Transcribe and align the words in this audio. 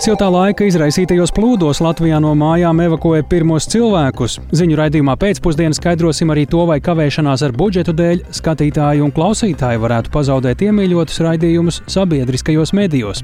Siltā 0.00 0.30
laika 0.32 0.64
izraisītajos 0.64 1.28
plūdos 1.36 1.82
Latvijā 1.84 2.16
no 2.24 2.30
mājām 2.32 2.78
evakuēja 2.80 3.24
pirmos 3.28 3.66
cilvēkus. 3.68 4.38
Ziņu 4.56 4.78
raidījumā 4.78 5.12
pēcpusdienā 5.20 5.76
skaidrosim 5.76 6.32
arī 6.32 6.46
to, 6.48 6.62
vai 6.70 6.78
kavēšanās 6.80 7.44
ar 7.44 7.52
budžetu 7.52 7.92
dēļ 7.98 8.22
skatītāji 8.38 9.04
un 9.04 9.12
klausītāji 9.12 9.82
varētu 9.82 10.12
pazaudēt 10.14 10.64
iemīļotus 10.64 11.20
raidījumus 11.26 11.82
sabiedriskajos 11.92 12.72
medijos. 12.78 13.20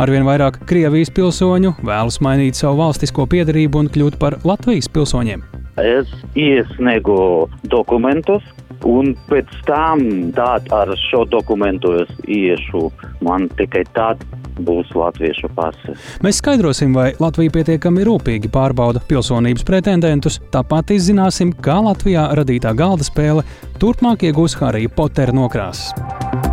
Arvien 0.00 0.24
vairāk 0.24 0.62
Krievijas 0.64 1.12
pilsoņu 1.12 1.74
vēlas 1.84 2.16
mainīt 2.24 2.56
savu 2.56 2.80
valstisko 2.80 3.28
piedarību 3.36 3.84
un 3.84 3.92
kļūt 3.92 4.16
par 4.22 4.38
Latvijas 4.48 4.88
pilsoņiem. 4.96 5.44
Es 5.84 6.08
iesniegu 6.32 7.18
dokumentus, 7.68 8.40
un 8.88 9.12
pēc 9.28 9.52
tam 9.68 10.08
ar 10.40 10.96
šo 11.10 11.26
dokumentu 11.28 11.92
es 12.00 12.16
iešu. 12.24 12.86
Man 13.20 13.50
tikai 13.60 13.84
tad 13.92 14.24
būs 14.58 14.92
latviešu 14.96 15.50
pases. 15.56 16.08
Mēs 16.24 16.40
skaidrosim, 16.42 16.94
vai 16.96 17.12
Latvija 17.20 17.54
pietiekami 17.58 18.06
rūpīgi 18.08 18.50
pārbauda 18.52 19.02
pilsonības 19.08 19.66
pretendentus, 19.68 20.40
tāpat 20.54 20.94
izzināsim, 20.96 21.54
kā 21.62 21.78
Latvijā 21.84 22.28
radītā 22.38 22.74
galda 22.76 23.06
spēle 23.06 23.46
turpmāk 23.82 24.28
iegūs 24.30 24.58
Harija 24.60 24.92
Potera 24.96 25.34
nokrāsas. 25.36 26.45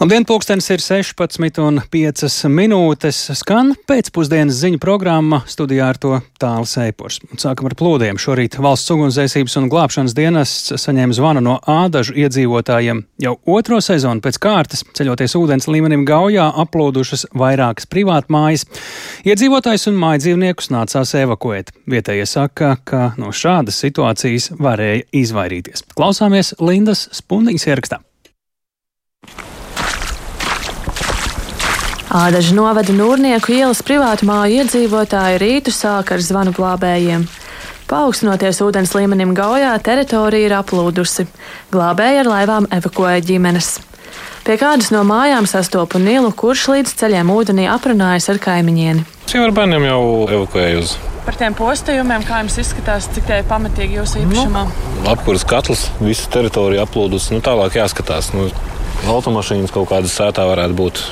Labdien, 0.00 0.24
pulkstenis 0.24 0.64
ir 0.72 0.80
16,5 0.80 2.48
minūtes. 2.48 3.18
Skan 3.36 3.74
pēcpusdienas 3.84 4.56
ziņu 4.62 4.80
programma 4.80 5.42
studijā 5.44 5.90
ar 5.92 6.00
to 6.00 6.14
tālu 6.40 6.64
sēpurs. 6.64 7.18
Sākam 7.36 7.68
ar 7.68 7.76
plūdiem. 7.76 8.16
Šorīt 8.16 8.56
valsts 8.64 8.94
ugunsdzēsības 8.94 9.58
un 9.60 9.68
glābšanas 9.68 10.16
dienests 10.16 10.72
saņēma 10.80 11.18
zvanu 11.18 11.44
no 11.44 11.58
ādažu 11.68 12.16
iedzīvotājiem. 12.16 13.04
Jau 13.20 13.36
otro 13.44 13.82
sezonu 13.84 14.24
pēc 14.24 14.40
kārtas, 14.40 14.86
ceļoties 14.96 15.36
ūdens 15.36 15.68
līmenim 15.68 16.08
Gaujā, 16.08 16.48
aplūdušas 16.64 17.28
vairākas 17.36 17.92
privātmājas. 17.92 18.64
Iedzīvotājs 19.28 19.90
un 19.92 20.00
mājdzīvniekus 20.00 20.72
nācās 20.72 21.12
evakuēt. 21.26 21.76
Vietējie 21.92 22.24
saka, 22.24 22.78
ka 22.88 23.10
no 23.20 23.36
šādas 23.36 23.84
situācijas 23.84 24.54
varēja 24.56 25.10
izvairīties. 25.12 25.90
Klausāmies 25.92 26.56
Lindas 26.56 27.10
Spundiņas 27.20 27.74
ierakstā. 27.74 28.06
Ādažu 32.10 32.56
novada 32.58 32.90
Nūrnieku 32.90 33.52
ielas 33.54 33.84
privātu 33.86 34.26
māju 34.26 34.64
iedzīvotāji 34.64 35.36
rītu 35.38 35.70
sāk 35.70 36.08
ar 36.10 36.18
zvanu 36.18 36.50
glābējiem. 36.56 37.22
Paaugstinoties 37.86 38.58
ūdens 38.66 38.90
līmenim 38.98 39.30
Gaujā, 39.38 39.76
teritorija 39.78 40.48
ir 40.48 40.54
aplūdusi. 40.58 41.28
Glābēji 41.70 42.24
ar 42.24 42.30
laivām 42.32 42.66
evakuēja 42.74 43.22
ģimenes. 43.28 43.68
Pie 44.42 44.56
kādas 44.58 44.90
no 44.90 45.04
mājām 45.06 45.46
sastopu 45.46 46.02
Nilu, 46.02 46.34
kurš 46.34 46.66
līdz 46.72 46.96
ceļiem 46.98 47.30
ūdenī 47.30 47.68
aprunājas 47.70 48.26
ar 48.34 48.42
kaimiņieni. 48.42 49.06
Jau 49.30 49.46
ar 49.46 49.54
bērniem 49.54 49.86
jau 49.86 50.02
evakuēju 50.34 50.82
uz. 50.82 50.98
Par 51.28 51.38
tiem 51.38 51.54
postījumiem, 51.54 52.26
kā 52.26 52.42
jums 52.42 52.58
izskatās, 52.58 53.06
cik 53.14 53.30
tie 53.30 53.38
ir 53.44 53.48
pamatīgi 53.54 54.00
jūsu 54.00 54.24
īpašumā? 54.24 54.66
Nu, 54.66 55.08
apkuras 55.14 55.46
katls, 55.46 55.86
visa 56.02 56.26
teritorija 56.34 56.90
aplūdus. 56.90 57.30
Nu, 57.30 57.38
tālāk 57.38 57.78
jāskatās. 57.78 58.34
Nu, 58.34 58.50
automašīnas 59.06 59.70
kaut 59.78 59.92
kādas 59.94 60.18
sētā 60.18 60.50
varētu 60.50 60.82
būt 60.82 61.04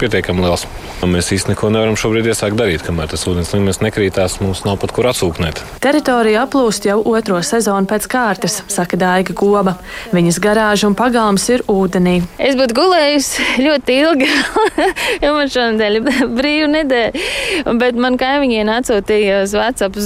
pietiekami 0.00 0.42
liels. 0.42 0.66
Mēs 1.00 1.30
īstenībā 1.32 1.54
neko 1.54 1.68
nevaram 1.72 1.96
šobrīd 1.96 2.26
iesākt 2.28 2.58
darīt, 2.60 2.82
kamēr 2.84 3.08
tas 3.08 3.22
ūdens 3.26 3.50
līmenis 3.54 3.80
nekrītās. 3.80 4.36
Mums 4.44 4.60
nav 4.66 4.76
pat 4.82 4.92
kur 4.92 5.08
atsūknēt. 5.08 5.62
Teritorija 5.80 6.42
aplūst 6.44 6.84
jau 6.84 6.98
otro 7.08 7.38
sezonu 7.46 7.88
pēc 7.88 8.04
kārtas, 8.10 8.58
saka 8.70 8.98
Daiga 9.00 9.32
Goba. 9.34 9.78
Viņas 10.12 10.38
garāža 10.44 10.90
un 10.90 10.96
pagalms 10.98 11.46
ir 11.54 11.64
ūdenī. 11.72 12.18
Es 12.36 12.58
būtu 12.58 12.76
gulējusi 12.76 13.46
ļoti 13.66 13.96
ilgi, 14.02 14.28
jo 15.24 15.32
man 15.38 15.50
šodien 15.52 15.80
ir 15.80 16.12
brīva 16.38 16.68
nedēļa. 16.74 17.74
Bet 17.80 17.96
man 17.96 18.20
kaimiņiem 18.20 18.70
atsūtīja 18.76 19.40
uz 19.46 19.56
WhatsApp 19.56 19.96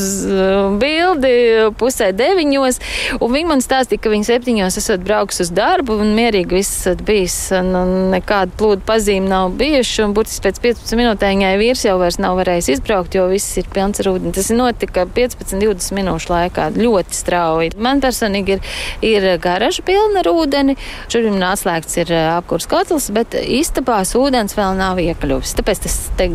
bildi 0.80 1.34
pusē 1.80 2.12
deviņos, 2.14 2.80
un 3.18 3.34
viņi 3.34 3.50
man 3.50 3.64
stāstīja, 3.66 4.04
ka 4.06 4.14
viņi 4.14 4.30
septiņos 4.30 4.78
esat 4.80 5.02
brauks 5.04 5.42
uz 5.42 5.50
darbu 5.54 5.98
un 6.06 6.14
mierīgi 6.14 6.60
viss 6.60 6.80
esat 6.84 7.02
bijis. 7.04 7.36
Un, 7.58 7.74
un 7.82 7.94
nekāda 8.14 8.54
plūdu 8.58 8.86
pazīme 8.86 9.26
nav 9.28 9.58
bijuši, 9.58 10.06
un 10.06 10.14
burtiski 10.16 10.48
pēc 10.48 10.62
15 10.64 10.83
15 10.84 10.98
minūtēm 11.00 11.38
viņai 11.38 11.52
vīrs 11.56 11.82
jau 11.86 11.94
vairs 11.96 12.18
nav 12.20 12.34
varējis 12.36 12.66
izbraukt, 12.74 13.14
jo 13.16 13.24
viss 13.30 13.56
ir 13.56 13.68
pilns 13.72 14.02
ar 14.02 14.10
ūdeni. 14.10 14.34
Tas 14.36 14.50
notika 14.52 15.06
15-20 15.16 15.96
minūšu 15.96 16.28
laikā 16.28 16.66
ļoti 16.76 17.16
strauji. 17.16 17.70
Man 17.80 18.02
personīgi 18.04 18.58
ir, 18.58 18.68
ir 19.00 19.26
garaža 19.40 19.80
pilna 19.86 20.20
ar 20.20 20.28
ūdeni, 20.28 20.76
šur 21.08 21.30
ir 21.30 21.46
atslēgts 21.48 21.96
ir 22.02 22.12
apkurs 22.34 22.68
kotls, 22.68 23.08
bet 23.16 23.32
istabās 23.40 24.12
ūdens 24.18 24.58
vēl 24.58 24.76
nav 24.76 25.00
iekļuvis. 25.00 25.56
Tāpēc 25.56 25.88
es 25.88 25.98
te 26.20 26.28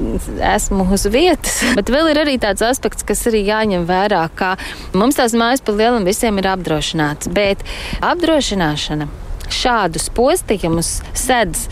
esmu 0.49 0.89
uz 0.97 1.05
vietas. 1.13 1.61
Bet 1.77 1.91
vēl 1.93 2.09
ir 2.11 2.23
arī 2.23 2.35
tāds 2.41 2.63
aspekts, 2.65 3.05
kas 3.05 3.21
arī 3.29 3.43
jāņem 3.45 3.85
vērā, 3.87 4.25
ka 4.35 4.55
mums 4.97 5.19
tās 5.19 5.37
mājas 5.37 5.61
pa 5.61 5.77
lielam 5.77 6.07
visiem 6.07 6.41
ir 6.41 6.49
apdrošināts, 6.49 7.29
bet 7.31 7.61
apdrošināšana 8.03 9.07
šādus 9.49 10.09
postījumus 10.13 10.99
sedz 11.17 11.67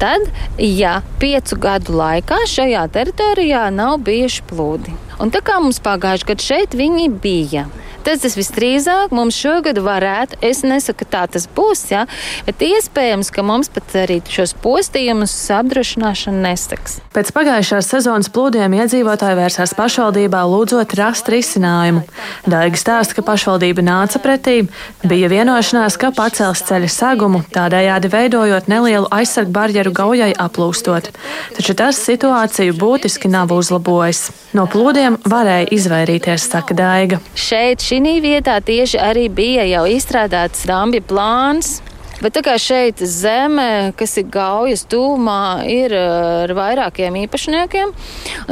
tad, 0.00 0.26
ja 0.58 1.00
piecu 1.20 1.58
gadu 1.60 1.98
laikā 2.00 2.40
šajā 2.48 2.86
teritorijā 2.94 3.66
nav 3.74 4.00
bijuši 4.06 4.46
plūdi. 4.50 4.96
Un 5.20 5.32
tā 5.34 5.42
kā 5.44 5.58
mums 5.60 5.82
pagājušajā 5.84 6.30
gadā 6.32 6.46
šeit 6.46 6.76
viņi 6.78 7.10
bija. 7.20 7.66
Tas 8.06 8.22
tas 8.24 8.36
visdrīzāk 8.38 9.12
mums 9.12 9.36
šogad 9.36 9.78
varētu, 9.84 10.38
es 10.46 10.62
nesaku, 10.64 11.04
ka 11.04 11.10
tā 11.12 11.22
tas 11.36 11.46
būs, 11.56 11.82
ja, 11.92 12.06
bet 12.46 12.62
iespējams, 12.64 13.28
ka 13.34 13.44
mums 13.46 13.68
pat 13.72 13.92
arī 14.02 14.20
šos 14.24 14.54
postījumus 14.62 15.34
apdrošināšana 15.56 16.40
neseks. 16.48 16.98
Pēc 17.14 17.32
pagājušās 17.36 17.90
sezonas 17.92 18.30
plūdiem 18.32 18.74
iedzīvotāji 18.80 19.38
vērsās 19.38 19.74
pašvaldībā 19.78 20.40
lūdzot 20.48 20.94
rast 20.98 21.28
risinājumu. 21.32 22.04
Daiga 22.48 22.80
stāsta, 22.80 23.18
ka 23.18 23.24
pašvaldība 23.26 23.84
nāca 23.84 24.20
pretī, 24.22 24.62
bija 25.04 25.30
vienošanās, 25.32 25.98
ka 26.00 26.12
pacels 26.16 26.64
ceļa 26.68 26.90
segumu, 26.92 27.42
tādējādi 27.54 28.12
veidojot 28.12 28.70
nelielu 28.70 29.10
aizsargu 29.12 29.52
barjeru 29.54 29.92
gaujai 29.96 30.32
aplūstot. 30.38 31.10
Taču 31.56 31.76
tas 31.76 32.00
situāciju 32.00 32.76
būtiski 32.80 33.30
nav 33.32 33.52
uzlabojis. 33.54 34.28
No 34.56 34.66
plūdiem 34.70 35.20
varēja 35.30 35.68
izvairīties, 35.76 36.48
saka 36.50 36.74
Daiga. 36.78 37.20
Šeit 37.38 37.84
šī 37.90 38.20
vietā 38.22 38.60
tieši 38.62 39.00
arī 39.02 39.24
bija 39.26 39.64
jau 39.66 39.82
izstrādāts 39.90 40.62
dambja 40.62 41.02
plāns. 41.02 41.80
Bet 42.20 42.34
tā 42.36 42.42
kā 42.44 42.54
šeit 42.60 43.00
zeme, 43.00 43.94
kas 43.96 44.18
ir 44.20 44.26
gaujas 44.32 44.82
tūmā, 44.90 45.64
ir 45.72 45.94
eh, 45.96 46.42
ar 46.44 46.52
vairākiem 46.56 47.16
īpašniekiem, 47.22 47.94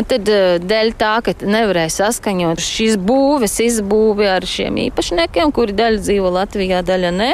tad 0.08 0.30
eh, 0.32 0.56
dēļ 0.64 0.92
tā, 0.96 1.10
ka 1.26 1.34
nevarēja 1.44 1.92
saskaņot 1.98 2.62
šīs 2.64 2.96
būves 3.04 3.58
izbūvi 3.66 4.30
ar 4.32 4.46
šiem 4.48 4.80
īpašniekiem, 4.86 5.52
kuri 5.52 5.76
daļa 5.76 6.00
dzīvo 6.00 6.32
Latvijā, 6.38 6.80
daļa 6.88 7.12
nē. 7.18 7.30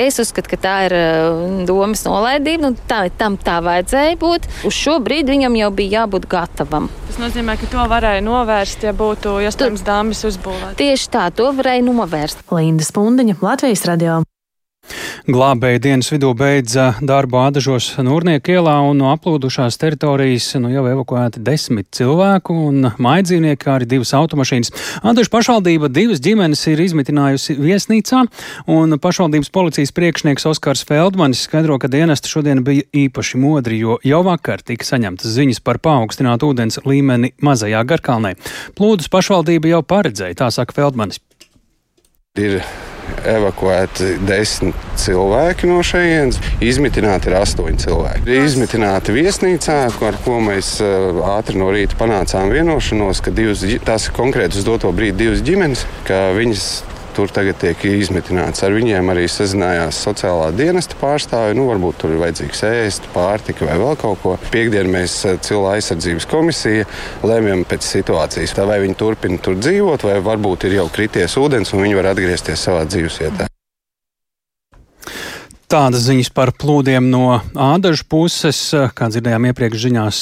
Es 0.00 0.16
uzskatu, 0.24 0.54
ka 0.54 0.60
tā 0.64 0.74
ir 0.88 0.96
eh, 0.96 1.60
domas 1.68 2.06
nolaidība, 2.08 2.70
nu, 2.70 2.88
tā, 2.88 3.04
tam 3.20 3.36
tā 3.36 3.60
vajadzēja 3.64 4.16
būt. 4.24 4.48
Uz 4.68 4.80
šo 4.80 4.96
brīdi 5.04 5.36
viņam 5.36 5.60
jau 5.60 5.72
bija 5.76 6.00
jābūt 6.00 6.30
gatavam. 6.32 6.88
Tas 7.10 7.20
nozīmē, 7.20 7.60
ka 7.60 7.68
to 7.68 7.88
varēja 7.92 8.24
novērst, 8.24 8.88
ja 8.88 8.96
būtu 8.96 9.36
iespējams 9.44 9.84
dāmas 9.84 10.24
uzbūvēta. 10.32 10.78
Tieši 10.80 11.12
tā, 11.12 11.28
to 11.36 11.52
varēja 11.60 11.84
novērst. 11.92 12.46
Linda 12.56 12.88
Spundiņa, 12.88 13.42
Latvijas 13.44 13.84
radio. 13.92 14.22
Glābēji 15.22 15.78
dienas 15.78 16.08
vidū 16.10 16.32
beidza 16.34 16.88
darbu 16.98 17.38
Ādažos 17.44 17.92
Nūrnieku 18.02 18.56
ielā 18.56 18.72
un 18.82 18.98
no 18.98 19.12
aplūdušās 19.12 19.78
teritorijas 19.78 20.48
nu, 20.58 20.72
jau 20.72 20.82
evakuēti 20.90 21.38
desmit 21.46 21.86
cilvēku 21.94 22.56
un 22.66 22.88
maidzīvnieki, 22.98 23.60
kā 23.62 23.76
arī 23.76 23.86
divas 23.92 24.10
automašīnas. 24.18 24.72
Ādažu 25.06 25.30
pašvaldība 25.30 25.92
divas 25.94 26.18
ģimenes 26.24 26.64
ir 26.72 26.82
izmitinājusi 26.82 27.54
viesnīcā, 27.54 28.24
un 28.74 28.98
pašvaldības 28.98 29.52
policijas 29.54 29.94
priekšnieks 29.94 30.48
Oskars 30.50 30.82
Feldmanis 30.90 31.46
skaidro, 31.46 31.78
ka 31.78 31.86
dienesti 31.92 32.32
šodien 32.32 32.64
bija 32.66 32.82
īpaši 33.04 33.38
modri, 33.38 33.78
jo 33.78 34.00
jau 34.02 34.24
vakar 34.26 34.66
tika 34.66 34.90
saņemtas 34.90 35.36
ziņas 35.38 35.62
par 35.62 35.78
paaugstinātu 35.86 36.50
ūdens 36.50 36.82
līmeni 36.82 37.30
mazajā 37.38 37.86
Garkalnē. 37.86 38.34
Plūdus 38.74 39.12
pašvaldība 39.12 39.76
jau 39.76 39.84
paredzēja, 39.86 40.40
tā 40.42 40.50
saka 40.50 40.74
Feldmanis. 40.74 41.22
Ir 42.42 42.58
evakuēti 43.34 44.16
desmit 44.26 44.78
cilvēki 45.00 45.70
no 45.70 45.80
šejienes. 45.86 46.40
Izmitināti 46.62 47.30
ir 47.30 47.38
astoņi 47.40 47.82
cilvēki. 47.84 48.24
Ir 48.28 48.46
izmitināti 48.46 49.16
viesnīcā, 49.16 49.78
ar 49.88 50.20
ko 50.24 50.38
mēs 50.44 50.74
eh, 50.84 51.22
ātri 51.34 51.60
no 51.60 51.70
rīta 51.74 51.98
panācām 52.00 52.52
vienošanos, 52.52 53.22
ka 53.24 53.34
divas, 53.34 53.64
tās 53.86 54.08
ir 54.08 54.16
konkrēti 54.16 54.60
uz 54.60 54.68
doto 54.68 54.92
brīdi 54.94 55.24
divas 55.24 55.44
ģimenes, 55.46 55.86
ka 56.08 56.30
viņas 56.36 56.70
tur 57.16 57.30
tagad 57.32 57.58
tiek 57.62 57.84
izmitināts. 57.88 58.64
Ar 58.66 58.74
viņiem 58.74 59.12
arī 59.12 59.28
sazinājās 59.30 60.00
sociālā 60.06 60.50
dienesta 60.56 60.98
pārstāvi. 61.00 61.56
Nu, 61.58 61.68
varbūt 61.70 62.00
tur 62.02 62.14
ir 62.14 62.22
vajadzīgs 62.22 62.64
ēst, 62.68 63.08
pārtika 63.14 63.68
vai 63.68 63.78
vēl 63.80 63.96
kaut 64.00 64.20
ko. 64.24 64.36
Piektdien 64.52 64.90
mēs 64.92 65.20
eh, 65.28 65.38
cilvēku 65.38 65.78
aizsardzības 65.78 66.28
komisija 66.30 66.88
lēmjam 67.26 67.64
pēc 67.68 67.86
situācijas, 67.86 68.56
tā 68.56 68.66
vai 68.68 68.80
viņi 68.82 68.98
turpina 68.98 69.40
tur 69.42 69.56
dzīvot, 69.60 70.04
vai 70.08 70.18
varbūt 70.24 70.68
ir 70.68 70.78
jau 70.80 70.90
krities 70.92 71.38
ūdens 71.40 71.72
un 71.72 71.84
viņi 71.86 71.98
var 72.00 72.12
atgriezties 72.12 72.68
savā 72.68 72.84
dzīvesvietā. 72.88 73.48
Tādas 75.72 76.04
ziņas 76.04 76.28
par 76.36 76.50
plūdiem 76.60 77.06
no 77.08 77.38
ādažu 77.56 78.04
puses, 78.12 78.58
kā 78.92 79.06
dzirdējām 79.08 79.46
iepriekš 79.48 79.86
ziņās, 79.86 80.18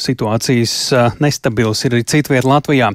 situācijas 0.00 0.76
nestabils 1.20 1.84
ir 1.84 1.98
arī 1.98 2.06
citviet 2.08 2.48
Latvijā. 2.48 2.88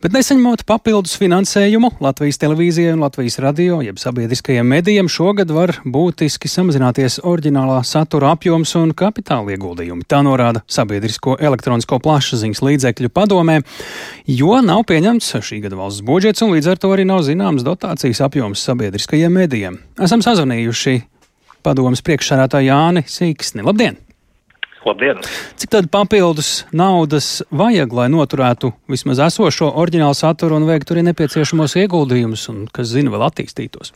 Bet 0.00 0.14
nesaņemot 0.16 0.62
papildus 0.64 1.12
finansējumu 1.20 1.90
Latvijas 2.00 2.38
televīzijai 2.40 2.94
un 2.94 3.02
Latvijas 3.04 3.34
radio, 3.44 3.82
jeb 3.84 3.98
sabiedriskajiem 4.00 4.64
medijiem, 4.72 5.10
šogad 5.12 5.52
var 5.52 5.74
būtiski 5.84 6.48
samazināties 6.48 7.18
oriģinālā 7.28 7.82
satura 7.84 8.30
apjoms 8.32 8.72
un 8.80 8.94
kapitāla 8.96 9.52
ieguldījumi. 9.52 10.08
Tā 10.08 10.22
norāda 10.24 10.64
Sabiedrisko 10.72 11.36
elektronisko 11.36 12.00
plašsaziņas 12.00 12.64
līdzekļu 12.64 13.12
padomē, 13.12 13.60
jo 14.24 14.56
nav 14.64 14.86
pieņemts 14.88 15.34
šī 15.44 15.60
gada 15.68 15.76
valsts 15.84 16.08
budžets 16.08 16.48
un 16.48 16.56
līdz 16.56 16.72
ar 16.72 16.80
to 16.80 16.96
arī 16.96 17.04
nav 17.04 17.20
zināms 17.28 17.68
dotācijas 17.68 18.24
apjoms 18.24 18.64
sabiedriskajiem 18.72 19.36
medijiem. 19.36 19.82
Esam 20.00 20.24
sazvanījuši 20.24 21.02
padomas 21.60 22.00
priekšsādātāju 22.08 22.72
Jāni 22.72 23.04
Sīksni. 23.04 23.68
Labdien! 23.68 24.00
Labdien! 24.86 25.20
Cik 25.60 25.72
tad 25.74 25.90
papildus 25.92 26.64
naudas 26.72 27.42
vajag, 27.52 27.92
lai 27.96 28.06
noturētu 28.12 28.72
vismaz 28.90 29.20
esošo 29.26 29.68
oriģinālu 29.82 30.16
saturu 30.16 30.56
un 30.56 30.68
veiktu 30.68 30.96
arī 30.96 31.04
nepieciešamos 31.10 31.76
ieguldījumus, 31.82 32.46
un 32.52 32.64
kas 32.72 32.94
zina, 32.94 33.12
vēl 33.12 33.26
attīstītos? 33.28 33.92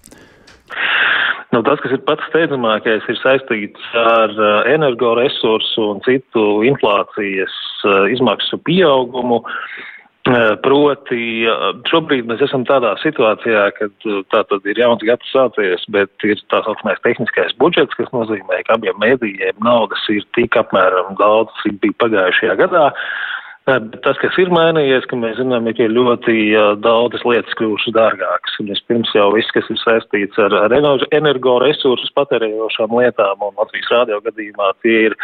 Nu, 1.54 1.62
tas, 1.62 1.78
kas 1.80 1.94
ir 1.94 2.02
pats 2.04 2.24
steidzamākais, 2.28 3.06
ir 3.08 3.18
saistīts 3.22 3.90
ar 4.00 4.32
uh, 4.34 4.54
energoresursu 4.74 5.88
un 5.94 6.02
citu 6.04 6.46
inflācijas 6.66 7.56
uh, 7.86 8.04
izmaksu 8.10 8.58
pieaugumu. 8.66 9.40
Uh, 9.40 9.93
Proti, 10.24 11.44
šobrīd 11.90 12.24
mēs 12.30 12.40
esam 12.46 12.62
tādā 12.64 12.94
situācijā, 13.02 13.64
kad 13.76 14.06
tā 14.32 14.40
tad 14.48 14.68
ir 14.70 14.78
jauns 14.80 15.04
gads 15.04 15.28
sācies, 15.28 15.84
bet 15.92 16.24
ir 16.24 16.40
tā 16.48 16.62
saucamais 16.64 17.02
tehniskais 17.04 17.52
budžets, 17.60 17.92
kas 17.98 18.08
nozīmē, 18.16 18.62
ka 18.64 18.78
abiem 18.78 18.96
mēdījiem 19.02 19.60
naudas 19.66 20.00
ir 20.08 20.24
tik 20.32 20.56
apmēram 20.56 21.12
daudz, 21.20 21.52
cik 21.60 21.76
bija 21.84 21.98
pagājušajā 22.06 22.56
gadā. 22.62 22.86
Bet 22.88 23.33
tas, 23.64 24.18
kas 24.20 24.36
ir 24.40 24.50
mainījies, 24.52 25.06
ka 25.08 25.16
mēs 25.16 25.38
zinām, 25.38 25.66
ir 25.70 25.92
ļoti 25.96 26.36
daudzas 26.84 27.24
lietas 27.24 27.56
kļuvušas 27.56 27.94
dārgākas. 27.96 28.58
Vispirms 28.68 29.12
jau 29.16 29.30
viss, 29.32 29.52
kas 29.56 29.68
ir 29.72 29.78
saistīts 29.80 30.40
ar, 30.42 30.52
ar 30.66 30.74
energoresursus 31.16 32.12
patērējošām 32.18 32.92
lietām, 32.98 33.40
un 33.40 33.56
Latvijas 33.56 33.88
rādio 33.94 34.20
gadījumā 34.26 34.70
tie 34.84 34.98
ir 35.08 35.16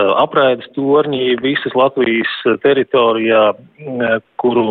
apraides 0.00 0.70
torņi 0.76 1.36
visas 1.44 1.76
Latvijas 1.76 2.32
teritorijā, 2.64 3.44
kuru 4.40 4.64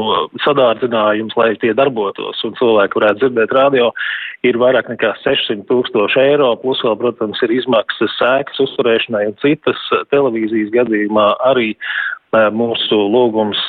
sadārdzinājums, 0.44 1.38
lai 1.38 1.54
tie 1.62 1.76
darbotos 1.78 2.42
un 2.48 2.58
cilvēki 2.58 2.98
varētu 3.00 3.22
dzirdēt 3.22 3.54
radio, 3.56 3.92
ir 4.48 4.58
vairāk 4.60 4.90
nekā 4.90 5.14
600 5.22 5.68
tūkstoši 5.70 6.24
eiro, 6.26 6.50
plus 6.64 6.82
vēl, 6.84 6.98
protams, 7.00 7.40
ir 7.46 7.54
izmaksas 7.54 8.18
sēkas 8.18 8.66
uzturēšanai 8.66 9.28
un 9.30 9.38
citas 9.46 9.86
televīzijas 10.10 10.74
gadījumā 10.74 11.30
arī 11.52 11.76
Mūsu 12.32 12.96
lūgums 13.12 13.60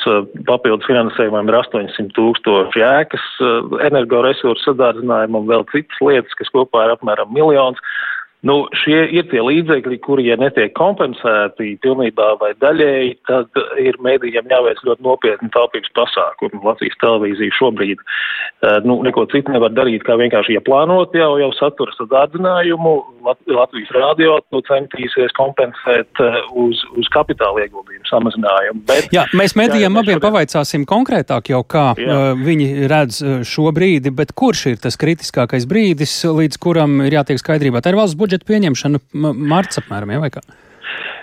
papildus 0.47 0.87
finansējumam 0.87 1.49
ir 1.51 1.57
800 1.59 2.13
tūkstoši 2.15 2.85
ēkas 2.87 3.25
energoresursu 3.89 4.69
sadārdzinājumam, 4.69 5.49
vēl 5.51 5.67
citas 5.73 5.99
lietas, 5.99 6.37
kas 6.39 6.53
kopā 6.55 6.85
ir 6.87 6.95
apmēram 6.95 7.33
miljons. 7.35 7.83
Nu, 8.43 8.65
šie 8.75 9.05
ir 9.15 9.29
tie 9.31 9.39
līdzekļi, 9.39 9.97
kuri, 10.03 10.25
ja 10.27 10.35
netiek 10.35 10.73
kompensēti 10.75 11.77
pilnībā 11.85 12.33
vai 12.41 12.51
daļēji, 12.59 13.13
tad 13.29 13.61
ir 13.79 13.95
mēdījiem 14.03 14.51
jāveic 14.51 14.81
ļoti 14.83 15.07
nopietni 15.07 15.51
taupības 15.55 15.93
pasākumi. 15.95 16.59
Latvijas 16.67 16.99
televīzija 16.99 17.55
šobrīd 17.55 18.03
nu, 18.83 18.97
neko 19.07 19.29
citu 19.31 19.55
nevar 19.55 19.71
darīt, 19.77 20.03
kā 20.03 20.17
vienkārši 20.19 20.57
ieplānot 20.59 21.15
jau, 21.15 21.37
jau 21.39 21.51
satura 21.55 21.95
sadārdzinājumu. 21.95 22.97
Latvijas 23.23 23.93
rādio 23.95 24.41
to 24.51 24.59
centīsies 24.67 25.31
kompensēt 25.39 26.25
uz, 26.59 26.83
uz 26.99 27.11
kapitāla 27.15 27.63
ieguldījumu 27.69 28.11
samazinājumu. 28.11 28.83
Bet, 28.91 29.07
jā, 29.15 29.23
mēs 29.39 29.55
mēdījiem 29.55 30.01
abiem 30.03 30.19
šodien... 30.19 30.25
pavaicāsim 30.27 30.89
konkrētāk 30.91 31.53
jau, 31.55 31.63
kā 31.63 31.93
jā. 31.95 32.19
viņi 32.43 32.91
redz 32.91 33.23
šo 33.47 33.71
brīdi, 33.71 34.11
bet 34.11 34.35
kurš 34.35 34.67
ir 34.73 34.83
tas 34.83 34.99
kritiskākais 34.99 35.71
brīdis, 35.71 36.19
līdz 36.27 36.59
kuram 36.59 36.99
ir 37.07 37.21
jātiek 37.21 37.39
skaidrībā? 37.39 37.79
Tā 37.79 37.95
ir 37.95 38.03
valsts 38.03 38.19
budžeta 38.19 38.32
budžeta 38.33 38.49
pieņemšanu 38.49 39.01
marts 39.37 39.81
apmēram, 39.83 40.15
ja, 40.15 40.21
vai 40.23 40.31
kā? 40.33 40.41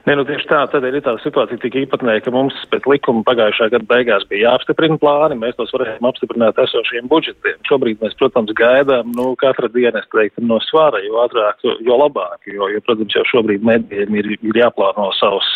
Ne, 0.08 0.16
nu 0.16 0.24
tieši 0.28 0.48
tā, 0.50 0.62
tādēļ 0.72 0.98
ir 1.00 1.04
tā 1.06 1.16
situācija 1.24 1.60
tik 1.64 1.76
īpatnēja, 1.82 2.24
ka 2.26 2.34
mums 2.34 2.56
pēc 2.72 2.88
likuma 2.90 3.26
pagājušā 3.28 3.70
gada 3.74 3.88
beigās 3.90 4.26
bija 4.30 4.50
jāapstiprina 4.50 5.00
plāni, 5.02 5.40
mēs 5.42 5.58
tos 5.58 5.74
varējām 5.76 6.08
apstiprināt 6.10 6.62
esošiem 6.64 7.10
budžetiem. 7.12 7.58
Šobrīd 7.68 8.00
mēs, 8.04 8.16
protams, 8.20 8.54
gaidām, 8.58 9.12
nu, 9.18 9.34
katra 9.40 9.70
diena, 9.74 10.00
es 10.00 10.10
teiktu, 10.14 10.46
no 10.48 10.62
svara, 10.68 11.02
jo 11.04 11.20
ātrāk, 11.26 11.60
jo 11.86 12.00
labāk, 12.00 12.40
jo, 12.48 12.70
jo 12.72 12.84
protams, 12.88 13.18
jau 13.18 13.26
šobrīd 13.34 13.66
medijiem 13.66 14.16
ir, 14.22 14.32
ir 14.40 14.62
jāplāno 14.64 15.10
savus 15.20 15.50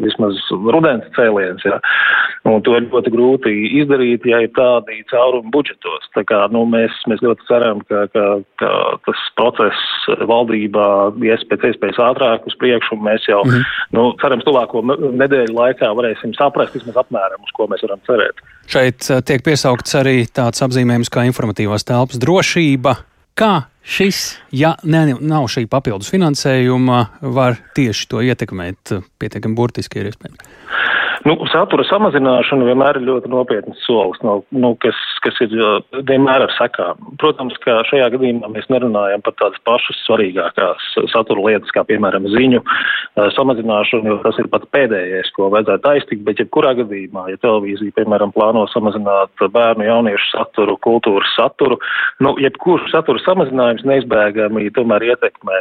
vismaz 0.00 0.40
rudens 0.50 1.08
cēliens, 1.16 1.64
jā. 1.66 1.80
Un 2.48 2.62
to 2.64 2.72
ir 2.78 2.88
ļoti 2.88 3.12
grūti 3.12 3.52
izdarīt, 3.82 4.24
ja 4.28 4.40
ir 4.44 4.52
tādi 4.56 5.02
caurumi 5.10 5.52
budžetos. 5.52 6.08
Tā 6.16 6.24
kā, 6.28 6.40
nu, 6.54 6.64
mēs, 6.68 6.94
mēs 7.10 7.20
ļoti 7.24 7.46
ceram, 7.50 7.82
ka, 7.88 8.06
ka, 8.14 8.24
ka 8.60 8.70
tas 9.04 9.24
process 9.36 10.08
valdībā 10.30 10.86
ies 11.28 11.44
pēc 11.50 11.68
iespējas 11.70 12.00
ātrāk 12.10 12.48
uz 12.48 12.56
priekšu, 12.62 12.96
un 12.96 13.04
mēs 13.10 13.28
jau, 13.28 13.42
mm 13.44 13.52
-hmm. 13.52 13.89
Nu, 13.96 14.06
cerams, 14.22 14.46
tuvāko 14.46 14.82
nedēļu 14.84 15.56
laikā 15.56 15.90
varēsim 15.96 16.34
saprast 16.38 16.76
vismaz 16.78 17.00
apmēram, 17.02 17.42
uz 17.44 17.54
ko 17.56 17.68
mēs 17.70 17.84
varam 17.86 18.02
cerēt. 18.08 18.42
Šeit 18.70 19.08
uh, 19.10 19.22
tiek 19.26 19.44
piesaukts 19.46 19.96
arī 20.00 20.24
tāds 20.26 20.62
apzīmējums 20.66 21.12
kā 21.12 21.26
informatīvās 21.28 21.86
telpas 21.88 22.20
drošība. 22.22 22.96
Kā 23.38 23.52
šis, 23.86 24.34
ja 24.52 24.74
ne, 24.84 25.14
nav 25.16 25.48
šī 25.52 25.64
papildus 25.70 26.10
finansējuma, 26.12 27.02
var 27.34 27.60
tieši 27.76 28.08
to 28.10 28.24
ietekmēt 28.26 28.96
pietiekami 29.22 29.56
burtiski, 29.56 30.02
ir 30.02 30.10
iespējams? 30.10 30.89
Nu, 31.28 31.34
satura 31.52 31.84
samazināšana 31.84 32.64
vienmēr 32.64 32.96
ir 32.96 33.04
ļoti 33.04 33.28
nopietns 33.28 33.82
solis, 33.84 34.20
no, 34.24 34.38
nu, 34.56 34.70
kas, 34.80 34.96
kas 35.20 35.36
ir 35.44 35.52
vienmēr 36.08 36.46
ar 36.46 36.52
sekām. 36.56 37.00
Protams, 37.20 37.58
ka 37.60 37.82
šajā 37.90 38.06
gadījumā 38.14 38.48
mēs 38.54 38.70
nerunājam 38.72 39.20
par 39.26 39.34
tādas 39.36 39.60
pašas 39.68 40.00
svarīgākās 40.06 40.86
satura 41.12 41.44
lietas, 41.44 41.72
kā 41.76 41.84
piemēram 41.88 42.24
ziņu 42.32 42.62
samazināšanu, 43.36 44.14
jo 44.14 44.16
tas 44.24 44.38
ir 44.40 44.48
pats 44.52 44.70
pēdējais, 44.72 45.28
ko 45.36 45.50
vajadzētu 45.52 45.90
aiztikt, 45.92 46.24
bet 46.24 46.40
jebkurā 46.40 46.72
gadījumā, 46.78 47.26
ja 47.34 47.42
televīzija, 47.44 47.98
piemēram, 48.00 48.32
plāno 48.32 48.64
samazināt 48.72 49.44
bērnu 49.52 49.90
jauniešu 49.90 50.32
saturu, 50.32 50.78
kultūras 50.88 51.36
saturu, 51.36 51.76
nu, 52.24 52.32
jebkurš 52.40 52.88
satura 52.94 53.20
samazinājums 53.26 53.84
neizbēgami 53.92 54.70
tomēr 54.78 55.10
ietekmē 55.12 55.60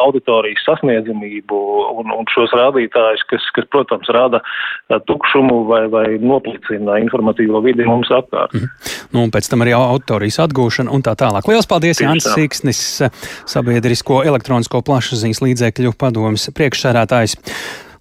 auditorijas 0.00 0.64
sasniedzamību 0.64 1.62
un, 2.00 2.16
un 2.16 2.32
šos 2.32 2.56
rādītājus, 2.56 3.28
kas, 3.28 3.52
kas, 3.52 3.68
protams, 3.74 4.08
rada 4.16 4.40
tukšumu 4.88 5.64
vai, 5.68 5.82
vai 5.92 6.04
noplicina 6.20 6.96
informatīvo 7.02 7.60
vidi 7.64 7.84
mums 7.84 8.08
apkārt. 8.14 8.54
Mm 8.54 8.60
-hmm. 8.60 8.94
nu, 9.12 9.22
un 9.22 9.30
pēc 9.30 9.50
tam 9.50 9.60
arī 9.64 9.74
autorijas 9.76 10.38
atgūšana 10.46 10.90
un 10.90 11.02
tā 11.02 11.14
tālāk. 11.22 11.48
Lielas 11.48 11.66
paldies, 11.66 12.00
Jānis 12.00 12.28
Siksnis, 12.34 13.02
sabiedrisko 13.46 14.22
elektronisko 14.24 14.82
plašsaziņas 14.82 15.42
līdzekļu 15.42 15.92
padomas 15.98 16.50
priekšsērētājs. 16.54 17.36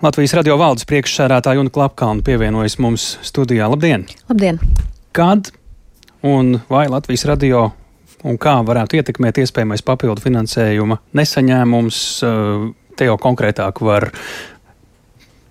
Latvijas 0.01 0.33
radio 0.33 0.57
valdes 0.57 0.85
priekšsērētāja 0.85 1.59
un 1.59 1.71
Klapkalna 1.73 2.21
pievienojas 2.21 2.77
mums 2.79 3.19
studijā. 3.21 3.69
Labdien! 3.69 4.05
Labdien! 4.29 4.59
Kad 5.11 5.51
un 6.21 6.59
vai 6.69 6.87
Latvijas 6.87 7.25
radio 7.25 7.71
un 8.23 8.37
kā 8.37 8.59
varētu 8.65 8.99
ietekmēt 8.99 9.37
iespējamais 9.37 9.81
papildu 9.81 10.21
finansējuma 10.21 10.97
nesaņēmums? 11.17 11.97
Te 12.97 13.05
jau 13.05 13.17
konkrētāk 13.21 13.81
var 13.81 14.09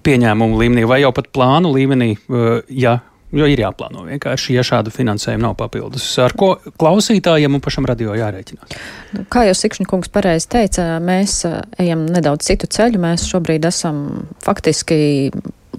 pieņēmumu 0.06 0.62
līmenī 0.62 0.86
vai 0.88 1.02
jau 1.02 1.12
pat 1.16 1.28
plānu 1.34 1.72
līmenī, 1.74 2.12
uh, 2.30 2.62
ja, 2.70 2.98
jo 3.36 3.48
ir 3.50 3.62
jāplāno 3.62 4.06
vienkārši, 4.06 4.56
ja 4.56 4.64
šādu 4.66 4.92
finansējumu 4.94 5.48
nav 5.48 5.56
papildus. 5.58 6.06
Ar 6.22 6.34
ko 6.38 6.54
klausītājiem 6.78 7.58
un 7.58 7.64
pašam 7.64 7.88
radio 7.88 8.16
jārēķinās? 8.18 8.78
Nu, 9.16 9.26
kā 9.32 9.46
jau 9.48 9.56
Sikšņa 9.58 9.88
kungs 9.90 10.12
pareizi 10.14 10.50
teica, 10.56 10.88
mēs 11.02 11.40
uh, 11.48 11.60
ejam 11.82 12.06
nedaudz 12.10 12.48
citu 12.48 12.70
ceļu. 12.70 13.02
Mēs 13.02 13.26
šobrīd 13.30 13.66
esam 13.68 14.28
faktiski 14.46 14.98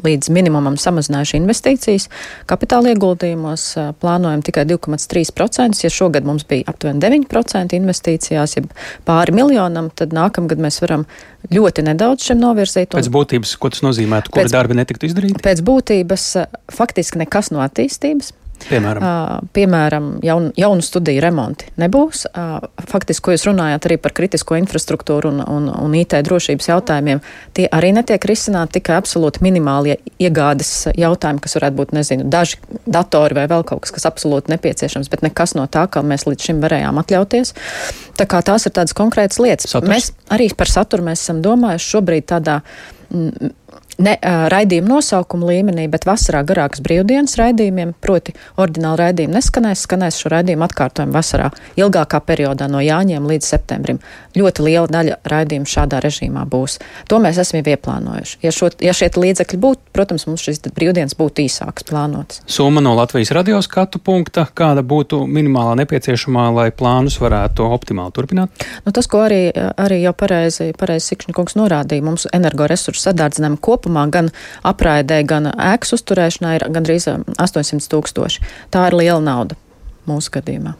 līdz 0.06 0.32
minimumam 0.34 0.78
samazinājuši 0.80 1.40
investīcijas. 1.40 2.08
Kapitāla 2.50 2.94
ieguldījumos 2.94 3.68
plānojam 4.02 4.44
tikai 4.46 4.66
2,3%. 4.70 5.84
Ja 5.86 5.94
šogad 5.94 6.28
mums 6.28 6.46
bija 6.48 6.68
aptuveni 6.72 7.02
9% 7.04 7.78
investīcijās, 7.78 8.58
ja 8.58 8.66
pāri 9.08 9.36
miljonam, 9.38 9.92
tad 9.96 10.16
nākamgad 10.16 10.62
mēs 10.62 10.82
varam 10.84 11.08
ļoti 11.54 11.86
nedaudz 11.88 12.28
šim 12.30 12.42
novirzīt. 12.42 12.92
Pēc 12.96 13.12
būtības, 13.14 13.56
ko 13.62 13.72
tas 13.74 13.86
nozīmē, 13.86 14.24
kura 14.32 14.50
darbi 14.52 14.78
netiktu 14.80 15.10
izdarīti? 15.10 15.44
Pēc 15.44 15.64
būtības 15.66 16.28
faktiski 16.74 17.24
nekas 17.24 17.54
no 17.56 17.64
attīstības. 17.66 18.34
Piemēram, 18.66 19.04
uh, 19.04 19.50
piemēram 19.54 20.08
jaun, 20.26 20.50
jaunu 20.58 20.84
studiju 20.84 21.22
remonti 21.24 21.70
nebūs. 21.80 22.26
Uh, 22.32 22.58
faktiski, 22.90 23.24
ko 23.28 23.36
jūs 23.36 23.46
runājāt 23.48 23.88
arī 23.88 23.98
par 24.02 24.16
kritisko 24.18 24.58
infrastruktūru 24.60 25.32
un, 25.32 25.44
un, 25.44 25.70
un 25.72 25.96
IT 25.98 26.18
drošības 26.28 26.70
jautājumiem, 26.72 27.22
tie 27.58 27.68
arī 27.74 27.94
netiek 27.96 28.28
risināti 28.30 28.80
tikai 28.80 28.98
absolūti 29.00 29.44
minimālie 29.46 30.00
iegādes 30.20 30.72
jautājumi, 30.98 31.44
kas 31.44 31.58
varētu 31.60 31.80
būt, 31.80 31.94
nezinu, 31.98 32.28
daži 32.34 32.60
datori 32.86 33.38
vai 33.38 33.48
vēl 33.52 33.66
kaut 33.68 33.86
kas, 33.86 33.94
kas 33.96 34.10
absolūti 34.10 34.52
nepieciešams, 34.56 35.12
bet 35.14 35.24
nekas 35.26 35.56
no 35.58 35.68
tā, 35.72 35.86
kā 35.92 36.04
mēs 36.06 36.28
līdz 36.28 36.50
šim 36.50 36.62
varējām 36.66 37.02
atļauties. 37.04 37.54
Tā 38.18 38.28
kā 38.30 38.42
tās 38.46 38.68
ir 38.68 38.76
tādas 38.76 38.98
konkrētas 38.98 39.40
lietas. 39.44 39.72
Saturs? 39.72 39.92
Mēs 39.92 40.12
arī 40.34 40.50
par 40.58 40.72
saturu 40.72 41.06
mēs 41.08 41.24
esam 41.24 41.44
domājuši 41.46 41.94
šobrīd 41.94 42.30
tādā. 42.34 42.62
Mm, 43.14 43.54
ne 43.98 44.14
uh, 44.18 44.46
raidījuma 44.52 44.96
nosaukuma 44.96 45.50
līmenī, 45.52 45.88
bet 45.92 46.06
vasarā 46.08 46.44
garākas 46.48 46.82
brīvdienas 46.86 47.38
raidījumiem, 47.40 47.94
proti, 48.02 48.36
ordināli 48.62 49.02
raidījumi 49.02 49.38
neskanēs, 49.38 49.84
skanēs 49.88 50.20
šo 50.22 50.32
raidījumu 50.34 50.68
atkārtojumu 50.68 51.16
vasarā, 51.16 51.50
ilgākā 51.80 52.22
periodā 52.26 52.70
no 52.72 52.82
Jāņiem 52.84 53.28
līdz 53.30 53.50
septembrim. 53.54 54.02
Ļoti 54.38 54.66
liela 54.68 54.88
daļa 54.92 55.20
raidījumu 55.28 55.70
šādā 55.70 56.02
režīmā 56.04 56.46
būs. 56.50 56.78
To 57.10 57.20
mēs 57.24 57.40
esam 57.42 57.62
ieplānojuši. 57.64 58.40
Ja, 58.46 58.54
šo, 58.54 58.70
ja 58.84 58.94
šie 58.96 59.10
līdzekļi 59.18 59.60
būtu, 59.62 59.92
protams, 59.96 60.28
mums 60.30 60.46
šīs 60.46 60.62
brīvdienas 60.76 61.18
būtu 61.18 61.46
īsākas 61.48 61.88
plānotas. 61.88 62.44
Summa 62.46 62.84
no 62.84 62.94
Latvijas 62.98 63.34
radio 63.36 63.62
skatu 63.66 64.00
punkta, 64.04 64.46
kāda 64.58 64.84
būtu 64.86 65.24
minimālā 65.26 65.74
nepieciešamā, 65.82 66.48
lai 66.54 66.68
plānus 66.76 67.18
varētu 67.22 67.66
optimāli 67.66 68.14
turpināt? 68.14 68.66
Nu, 68.86 68.94
tas, 68.94 69.10
ko 69.10 69.24
arī, 69.26 69.50
arī 69.80 70.02
jau 70.04 70.14
pareizi, 70.18 70.70
pareizi 70.78 71.14
Sikšņikungs 71.14 71.58
norādīja, 71.58 72.06
mums 72.06 72.28
energoresursu 72.36 73.08
sadārdzinājuma 73.08 73.62
kopumā 73.64 73.87
kopumā 73.88 74.08
gan 74.12 74.32
apraidē, 74.68 75.24
gan 75.28 75.52
ēkas 75.54 75.96
uzturēšanā 75.98 76.58
ir 76.58 76.68
gandrīz 76.74 77.08
800 77.08 77.80
um, 77.80 77.86
tūkstoši. 77.94 78.44
Tā 78.72 78.90
ir 78.90 78.98
liela 79.00 79.22
nauda 79.24 79.58
mūsu 80.08 80.32
gadījumā. 80.36 80.76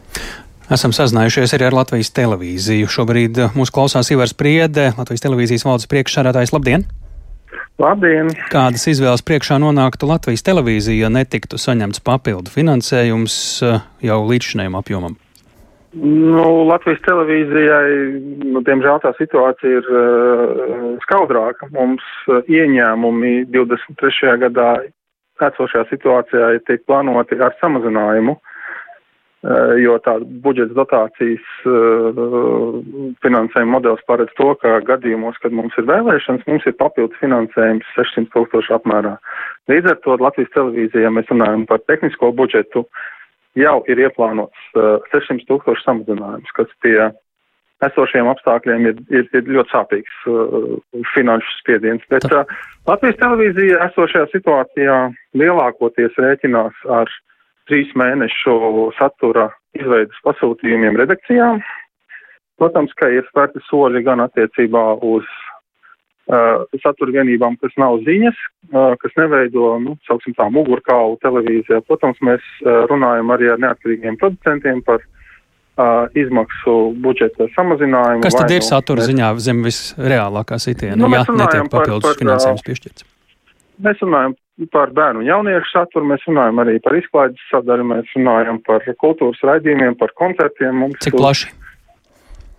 Esam 0.68 0.92
sazinājušies 0.92 1.54
arī 1.56 1.68
ar 1.70 1.76
Latvijas 1.78 2.12
televīziju. 2.12 2.88
Šobrīd 2.92 3.40
uh, 3.40 3.54
mūsu 3.56 3.72
klausās 3.72 4.10
Ivars 4.12 4.36
Priede, 4.36 4.92
Latvijas 4.98 5.24
televīzijas 5.24 5.64
valdes 5.64 5.88
priekšsādātājs. 5.88 6.52
Labdien! 6.52 6.84
Labdien! 7.80 8.34
Kādas 8.52 8.84
izvēles 8.90 9.24
priekšā 9.24 9.56
nonāktu 9.62 10.10
Latvijas 10.10 10.44
televīzija, 10.44 11.06
ja 11.06 11.12
netiktu 11.12 11.60
saņemts 11.62 12.04
papildu 12.04 12.52
finansējums 12.52 13.38
uh, 13.64 13.80
jau 14.04 14.20
līdzšinējuma 14.28 14.84
apjomam? 14.84 15.16
Nu, 15.96 16.42
Latvijas 16.68 17.00
televīzijai, 17.06 17.92
nu, 18.52 18.60
diemžēl, 18.66 18.98
tā 19.00 19.14
situācija 19.16 19.78
ir 19.80 19.86
uh, 19.88 20.82
skaudrāka. 21.06 21.70
Mums 21.72 22.04
uh, 22.28 22.42
ieņēmumi 22.44 23.48
23. 23.54 24.34
gadā 24.44 24.68
esošajā 25.48 25.86
situācijā 25.88 26.52
tiek 26.68 26.84
plānoti 26.84 27.40
ar 27.40 27.56
samazinājumu, 27.62 28.36
uh, 28.36 29.74
jo 29.80 29.96
tā 30.04 30.18
budžeta 30.44 30.76
dotācijas 30.76 31.48
uh, 31.64 32.78
finansējuma 33.24 33.78
modelis 33.78 34.04
paredz 34.04 34.36
to, 34.36 34.52
ka 34.60 34.82
gadījumos, 34.92 35.40
kad 35.40 35.56
mums 35.56 35.72
ir 35.80 35.88
vēlēšanas, 35.88 36.44
mums 36.52 36.68
ir 36.68 36.76
papildus 36.76 37.16
finansējums 37.24 37.96
600 37.96 38.28
tūkstoši 38.36 38.76
apmērā. 38.76 39.16
Līdz 39.72 39.94
ar 39.94 40.02
to 40.04 40.20
Latvijas 40.20 40.52
televīzijā 40.52 41.16
mēs 41.16 41.32
runājam 41.32 41.64
par 41.70 41.80
tehnisko 41.88 42.36
budžetu. 42.36 42.84
Uh, 42.84 43.06
jau 43.56 43.78
ir 43.88 44.02
ieplānots 44.04 44.68
uh, 44.76 44.98
600 45.12 45.46
tūkstošu 45.48 45.84
samazinājums, 45.84 46.52
kas 46.56 46.70
pie 46.84 46.96
esošiem 47.86 48.26
apstākļiem 48.32 48.88
ir, 48.90 49.00
ir, 49.14 49.26
ir 49.38 49.50
ļoti 49.54 49.74
sāpīgs 49.74 50.20
uh, 50.26 50.76
finanšu 51.14 51.54
spiediens. 51.60 52.04
Bet 52.12 52.26
uh, 52.32 52.44
Latvijas 52.90 53.20
televīzija 53.22 53.80
esošajā 53.88 54.30
situācijā 54.34 54.98
lielākoties 55.38 56.18
rēķinās 56.18 56.86
ar 57.00 57.12
trīs 57.70 57.90
mēnešu 57.98 58.56
satura 58.98 59.50
izveidas 59.76 60.24
pasūtījumiem 60.24 60.96
redakcijām. 60.98 61.60
Protams, 62.58 62.90
ka 62.98 63.10
ir 63.14 63.26
spērti 63.28 63.62
soļi 63.68 64.02
gan 64.06 64.24
attiecībā 64.24 64.84
uz 65.06 65.22
uh, 65.22 65.47
satura 66.82 67.14
vienībām, 67.14 67.56
kas 67.62 67.72
nav 67.80 68.00
ziņas, 68.06 68.40
uh, 68.72 68.96
kas 69.00 69.14
neveido, 69.16 69.70
nu, 69.80 69.94
sauksim 70.08 70.36
tā, 70.36 70.48
mugurkaulu 70.52 71.16
televīzijā. 71.24 71.80
Protams, 71.88 72.20
mēs 72.24 72.44
uh, 72.64 72.84
runājam 72.90 73.32
arī 73.32 73.52
ar 73.54 73.62
neatkarīgiem 73.64 74.20
producentiem 74.20 74.84
par 74.86 75.04
izmaksu 76.18 76.72
budžeta 76.98 77.46
samazinājumu. 77.54 78.24
Kas 78.24 78.34
tad 78.34 78.50
ir 78.50 78.64
nu, 78.64 78.66
satura 78.66 78.98
mēs... 78.98 79.10
ziņā 79.12 79.28
zem 79.44 79.60
visreālākā 79.62 80.58
sitiena, 80.58 80.98
nu, 80.98 81.10
ja 81.14 81.22
netiek 81.22 81.70
papildus 81.70 82.08
par, 82.08 82.18
finansējums 82.18 82.64
piešķirts? 82.66 83.06
Mēs 83.86 84.02
runājam 84.02 84.34
par 84.74 84.90
bērnu 84.90 85.22
un 85.22 85.28
jauniešu 85.28 85.70
saturu, 85.70 86.08
mēs 86.10 86.24
runājam 86.26 86.58
arī 86.64 86.80
par 86.82 86.98
izklaides 86.98 87.44
sadaļu, 87.52 87.86
mēs 87.92 88.10
runājam 88.16 88.58
par 88.66 88.82
kultūras 88.98 89.44
raidījumiem, 89.46 89.94
par 90.00 90.10
koncertiem. 90.18 90.82
Mums 90.82 90.98
Cik 91.04 91.14
plaši? 91.14 91.52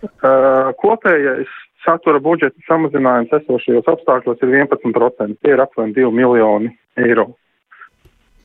Uh, 0.00 0.72
kopējais 0.80 1.50
satura 1.84 2.20
budžeta 2.22 2.56
samazinājums 2.68 3.32
esošajos 3.40 3.92
apstākļos 3.94 4.42
ir 4.44 4.56
11%. 4.62 5.38
Tie 5.40 5.54
ir 5.54 5.62
aptuveni 5.62 5.96
2 5.96 6.10
miljoni 6.14 6.72
eiro. 7.00 7.30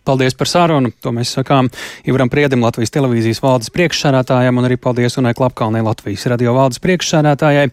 Paldies 0.06 0.38
par 0.38 0.50
sarunu. 0.50 0.92
To 1.02 1.12
mēs 1.16 1.32
sakām 1.34 1.72
Ivaram 2.06 2.30
Priedim, 2.30 2.62
Latvijas 2.62 2.94
televīzijas 2.94 3.42
valdes 3.42 3.72
priekšsādātājam, 3.74 4.60
un 4.62 4.68
arī 4.68 4.78
paldies 4.78 5.18
Unai 5.18 5.34
Klapkalnei, 5.38 5.82
Latvijas 5.86 6.28
radio 6.30 6.54
valdes 6.54 6.82
priekšsādātājai. 6.84 7.72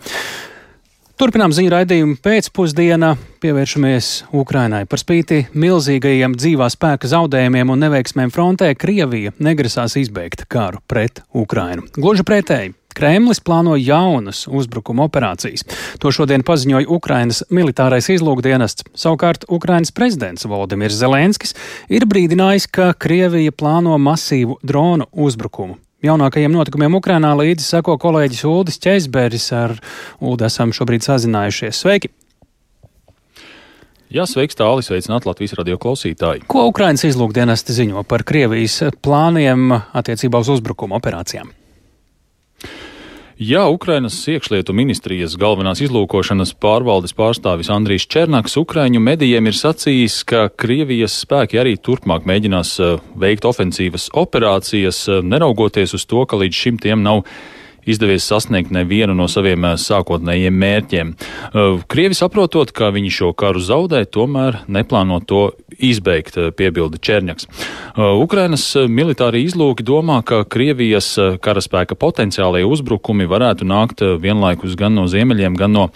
Turpinām 1.21 1.53
ziņu 1.53 1.71
raidījumu 1.75 2.15
pēcpusdienā, 2.25 3.13
pievēršamies 3.45 4.07
Ukrainai. 4.33 4.85
Par 4.89 5.01
spīti 5.01 5.43
milzīgajiem 5.53 6.33
dzīvā 6.39 6.69
spēka 6.73 7.11
zaudējumiem 7.13 7.73
un 7.75 7.85
neveiksmēm 7.85 8.33
frontē, 8.33 8.71
Krievija 8.79 9.35
negrasās 9.37 9.99
izbeigt 10.01 10.47
karu 10.53 10.81
pret 10.89 11.21
Ukrainu. 11.37 11.85
Gluži 11.99 12.25
pretēji, 12.27 12.73
Kremlis 12.97 13.41
plāno 13.45 13.77
jaunas 13.77 14.47
uzbrukuma 14.49 15.05
operācijas. 15.09 15.65
To 16.01 16.13
šodien 16.13 16.45
paziņoja 16.49 16.89
Ukrainas 16.93 17.45
militārais 17.53 18.09
izlūkdienests. 18.13 18.89
Savukārt 18.97 19.45
Ukrainas 19.53 19.93
prezidents 19.93 20.49
Valdemirs 20.49 20.97
Zelenskis 21.01 21.57
ir 21.93 22.09
brīdinājis, 22.09 22.69
ka 22.73 22.93
Krievija 22.97 23.53
plāno 23.53 24.01
masīvu 24.01 24.61
dronu 24.65 25.09
uzbrukumu. 25.13 25.77
Jaunākajiem 26.03 26.51
notikumiem 26.51 26.97
Ukrainā 26.99 27.31
līdzi 27.39 27.63
seko 27.63 27.95
kolēģis 28.03 28.43
Uldis 28.51 28.81
Čeizberis. 28.83 29.47
Ar 29.55 29.77
Uldu 30.19 30.49
esam 30.49 30.75
šobrīd 30.75 31.07
sazinājušies. 31.07 31.79
Sveiki! 31.79 32.11
Jā, 34.13 34.27
sveiks, 34.29 34.59
tālāk, 34.59 34.83
sveicināt 34.85 35.25
Latvijas 35.25 35.55
radio 35.57 35.79
klausītāji. 35.81 36.43
Ko 36.51 36.67
Ukrainas 36.69 37.07
izlūkdienesti 37.07 37.79
ziņo 37.79 38.03
par 38.05 38.27
Krievijas 38.29 38.83
plāniem 39.01 39.71
attiecībā 39.73 40.43
uz 40.43 40.51
uzbrukuma 40.59 40.99
operācijām? 40.99 41.55
Jā, 43.43 43.63
Ukrainas 43.67 44.15
iekšlietu 44.31 44.75
ministrijas 44.77 45.33
galvenās 45.41 45.81
izlūkošanas 45.83 46.53
pārvaldes 46.63 47.15
pārstāvis 47.17 47.73
Andrijs 47.75 48.05
Černaks 48.07 48.55
Ukraiņu 48.61 49.01
medijiem 49.03 49.49
ir 49.51 49.57
sacījis, 49.59 50.21
ka 50.31 50.45
Krievijas 50.63 51.17
spēki 51.25 51.59
arī 51.59 51.73
turpmāk 51.75 52.29
mēģinās 52.29 52.71
eh, 52.85 53.01
veikt 53.19 53.49
ofensīvas 53.49 54.13
operācijas, 54.23 55.01
eh, 55.09 55.25
neraugoties 55.27 55.97
uz 55.99 56.07
to, 56.07 56.23
ka 56.29 56.39
līdz 56.39 56.61
šim 56.61 56.79
tiem 56.85 57.03
nav 57.03 57.25
izdevies 57.87 58.27
sasniegt 58.27 58.71
nevienu 58.71 59.15
no 59.17 59.29
saviem 59.31 59.65
eh, 59.67 59.77
sākotnējiem 59.81 60.59
mērķiem. 60.63 61.13
Eh, 61.13 61.83
Krievi 61.91 62.17
saprotot, 62.19 62.73
ka 62.75 62.93
viņi 62.95 63.13
šo 63.13 63.33
karu 63.39 63.63
zaudē, 63.63 64.05
tomēr 64.07 64.63
neplāno 64.73 65.21
to 65.27 65.51
izbeigt, 65.79 66.39
eh, 66.39 66.51
piebilda 66.55 67.01
Černiaks. 67.03 67.49
Ukrainas 67.97 68.65
militāri 68.89 69.43
izlūki 69.45 69.85
domā, 69.85 70.23
ka 70.25 70.45
Krievijas 70.49 71.11
karaspēka 71.45 71.97
potenciālajie 71.99 72.65
uzbrukumi 72.65 73.27
varētu 73.29 73.69
nākt 73.69 74.01
vienlaikus 74.23 74.77
gan 74.79 74.97
no 74.97 75.05
ziemeļiem, 75.11 75.59
gan 75.59 75.75
no 75.77 75.89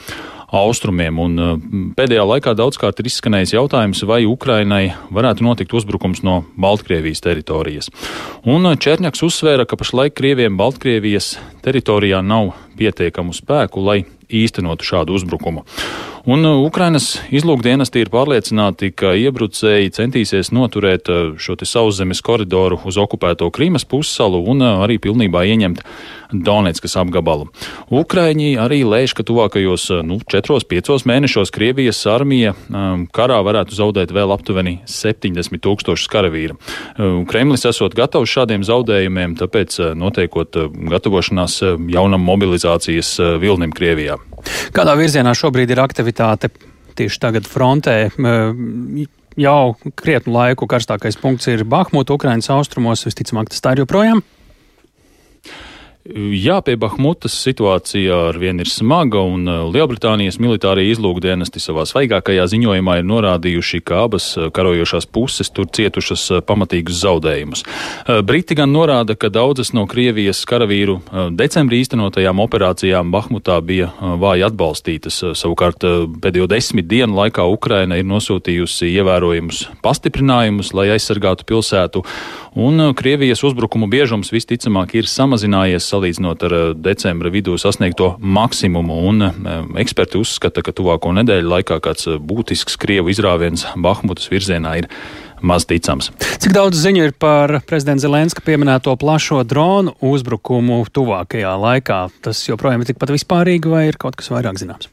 austrumiem. 0.53 1.19
Un 1.23 1.39
uh, 1.39 1.55
pēdējā 1.99 2.27
laikā 2.27 2.55
daudzkārt 2.59 3.01
ir 3.01 3.11
izskanējis 3.11 3.57
jautājums, 3.57 4.03
vai 4.07 4.23
Ukrainai 4.29 4.95
varētu 5.15 5.47
notikt 5.47 5.75
uzbrukums 5.77 6.23
no 6.27 6.43
Baltkrievijas 6.61 7.25
teritorijas. 7.25 7.91
Un 8.47 8.69
uh, 8.69 8.77
Černiaks 8.79 9.25
uzsvēra, 9.27 9.67
ka 9.67 9.79
pašlaik 9.81 10.17
Krieviem 10.19 10.59
Baltkrievijas 10.61 11.35
teritorijā 11.67 12.23
nav 12.23 12.55
pietiekamu 12.79 13.35
spēku, 13.37 13.83
lai 13.83 14.05
īstenotu 14.31 14.87
šādu 14.87 15.17
uzbrukumu. 15.17 15.65
Un 16.27 16.43
uh, 16.43 16.59
Ukrainas 16.67 17.21
izlūkdienesti 17.31 18.03
ir 18.03 18.11
pārliecināti, 18.11 18.91
ka 18.91 19.13
iebrucēji 19.15 19.93
centīsies 19.95 20.51
noturēt 20.51 21.07
šo 21.39 21.55
sauszemes 21.63 22.23
koridoru 22.27 22.81
uz 22.85 22.99
okupēto 22.99 23.47
Krīmas 23.55 23.87
pussalu 23.87 24.43
un 24.51 24.65
arī 24.67 24.99
pilnībā 25.03 25.45
ieņemt 25.47 25.85
Donetskas 26.33 26.97
apgabalu. 26.99 27.47
Ukraiņi 27.95 28.57
arī 28.59 28.81
lēš, 28.83 29.15
ka 29.15 29.23
tuvākajos 29.27 29.89
nu, 30.07 30.19
4-5 30.27 31.07
mēnešos 31.07 31.53
Krievijas 31.55 32.03
armija 32.11 32.57
um, 32.57 33.07
karā 33.15 33.39
varētu 33.47 33.79
zaudēt 33.79 34.15
vēl 34.15 34.35
aptuveni 34.35 34.81
70 34.91 35.63
tūkstošus 35.63 36.11
karavīru. 36.11 36.59
Kremlis 37.31 37.67
esot 37.69 37.95
gatavs 37.97 38.33
šādiem 38.33 38.67
zaudējumiem, 38.67 39.37
tāpēc 39.39 39.79
uh, 39.81 39.93
notiekot 39.99 40.59
uh, 40.59 40.71
gatavošanās 40.93 41.61
uh, 41.63 41.77
jaunam 41.93 42.27
mobilizācijas 42.27 43.17
vilnim 43.43 43.75
Krievijā. 43.77 44.16
Kādā 44.77 44.97
virzienā 44.99 45.35
šobrīd 45.37 45.73
ir 45.75 45.83
aktivitāte 45.83 46.51
tieši 46.97 47.23
tagad 47.23 47.49
frontē? 47.51 47.99
jau 49.37 49.77
krietnu 50.01 50.33
laiku 50.33 50.69
karstākais 50.69 51.19
punkts 51.21 51.49
ir 51.53 51.65
Bahmuta, 51.69 52.17
Ukrainas 52.17 52.49
austrumos. 52.53 53.05
Visticamāk, 53.07 53.53
tas 53.53 53.63
tā 53.65 53.75
ir 53.77 53.85
joprojām. 53.85 54.23
Jā, 56.15 56.61
pie 56.63 56.77
Bahmutas 56.79 57.35
situācija 57.43 58.15
ar 58.29 58.37
vienu 58.39 58.63
ir 58.63 58.69
smaga, 58.71 59.19
un 59.27 59.49
uh, 59.51 59.65
Lielbritānijas 59.75 60.37
militārie 60.39 60.85
izlūkdienesti 60.93 61.59
savā 61.63 61.83
svaigākajā 61.89 62.45
ziņojumā 62.53 62.99
ir 63.01 63.09
norādījuši, 63.09 63.81
ka 63.87 64.05
abas 64.05 64.29
uh, 64.37 64.47
karojošās 64.55 65.09
puses 65.11 65.51
tur 65.51 65.67
cietušas 65.67 66.27
uh, 66.31 66.43
pamatīgus 66.47 67.01
zaudējumus. 67.03 67.65
Briti 68.27 68.55
gan 68.55 68.71
norāda, 68.71 69.17
ka 69.19 69.31
daudzas 69.33 69.73
no 69.75 69.87
Krievijas 69.91 70.45
karavīru 70.47 70.99
decembrī 71.35 71.81
īstenotajām 71.83 72.39
operācijām 72.45 73.11
Bahmutā 73.11 73.57
bija 73.65 73.89
vāji 74.21 74.45
atbalstītas. 74.47 75.19
Savukārt 75.39 75.83
pēdējo 76.23 76.47
desmit 76.51 76.87
dienu 76.91 77.19
laikā 77.19 77.47
Ukraina 77.51 77.99
ir 77.99 78.07
nosūtījusi 78.07 78.93
ievērojumus 78.93 79.65
pastiprinājumus, 79.85 80.73
lai 80.77 80.89
aizsargātu 80.95 81.49
pilsētu, 81.49 82.05
un 82.57 82.93
Krievijas 82.97 83.43
uzbrukumu 83.47 83.91
biežums 83.91 84.31
visticamāk 84.35 84.95
ir 85.01 85.11
samazinājies 85.11 85.89
salīdzinot 85.97 86.47
ar 86.47 86.57
eh, 86.57 86.65
decembra 86.77 87.33
vidū 87.33 87.57
sasniegto 87.61 88.15
maksimumu, 88.21 88.99
un 89.11 89.29
eh, 89.29 89.37
eksperti 89.83 90.21
uzskata, 90.21 90.65
ka 90.65 90.75
tuvāko 90.77 91.15
nedēļu 91.17 91.53
laikā 91.53 91.81
kāds 91.85 92.11
eh, 92.11 92.19
būtisks 92.21 92.79
Krievu 92.81 93.13
izrāviens 93.13 93.67
Bahmutas 93.77 94.29
virzienā 94.33 94.77
ir 94.83 94.91
maz 95.47 95.67
ticams. 95.69 96.11
Cik 96.41 96.55
daudz 96.57 96.81
ziņu 96.81 97.09
ir 97.09 97.17
par 97.19 97.59
prezidenta 97.69 98.07
Zelenska 98.07 98.45
pieminēto 98.45 98.95
plašo 99.01 99.43
dronu 99.49 99.97
uzbrukumu 100.05 100.83
tuvākajā 100.93 101.57
laikā? 101.61 102.07
Tas 102.25 102.45
joprojām 102.49 102.85
ir 102.85 102.93
tikpat 102.93 103.13
vispārīgi 103.17 103.73
vai 103.73 103.87
ir 103.91 104.01
kaut 104.01 104.19
kas 104.19 104.33
vairāk 104.33 104.61
zināms? 104.63 104.91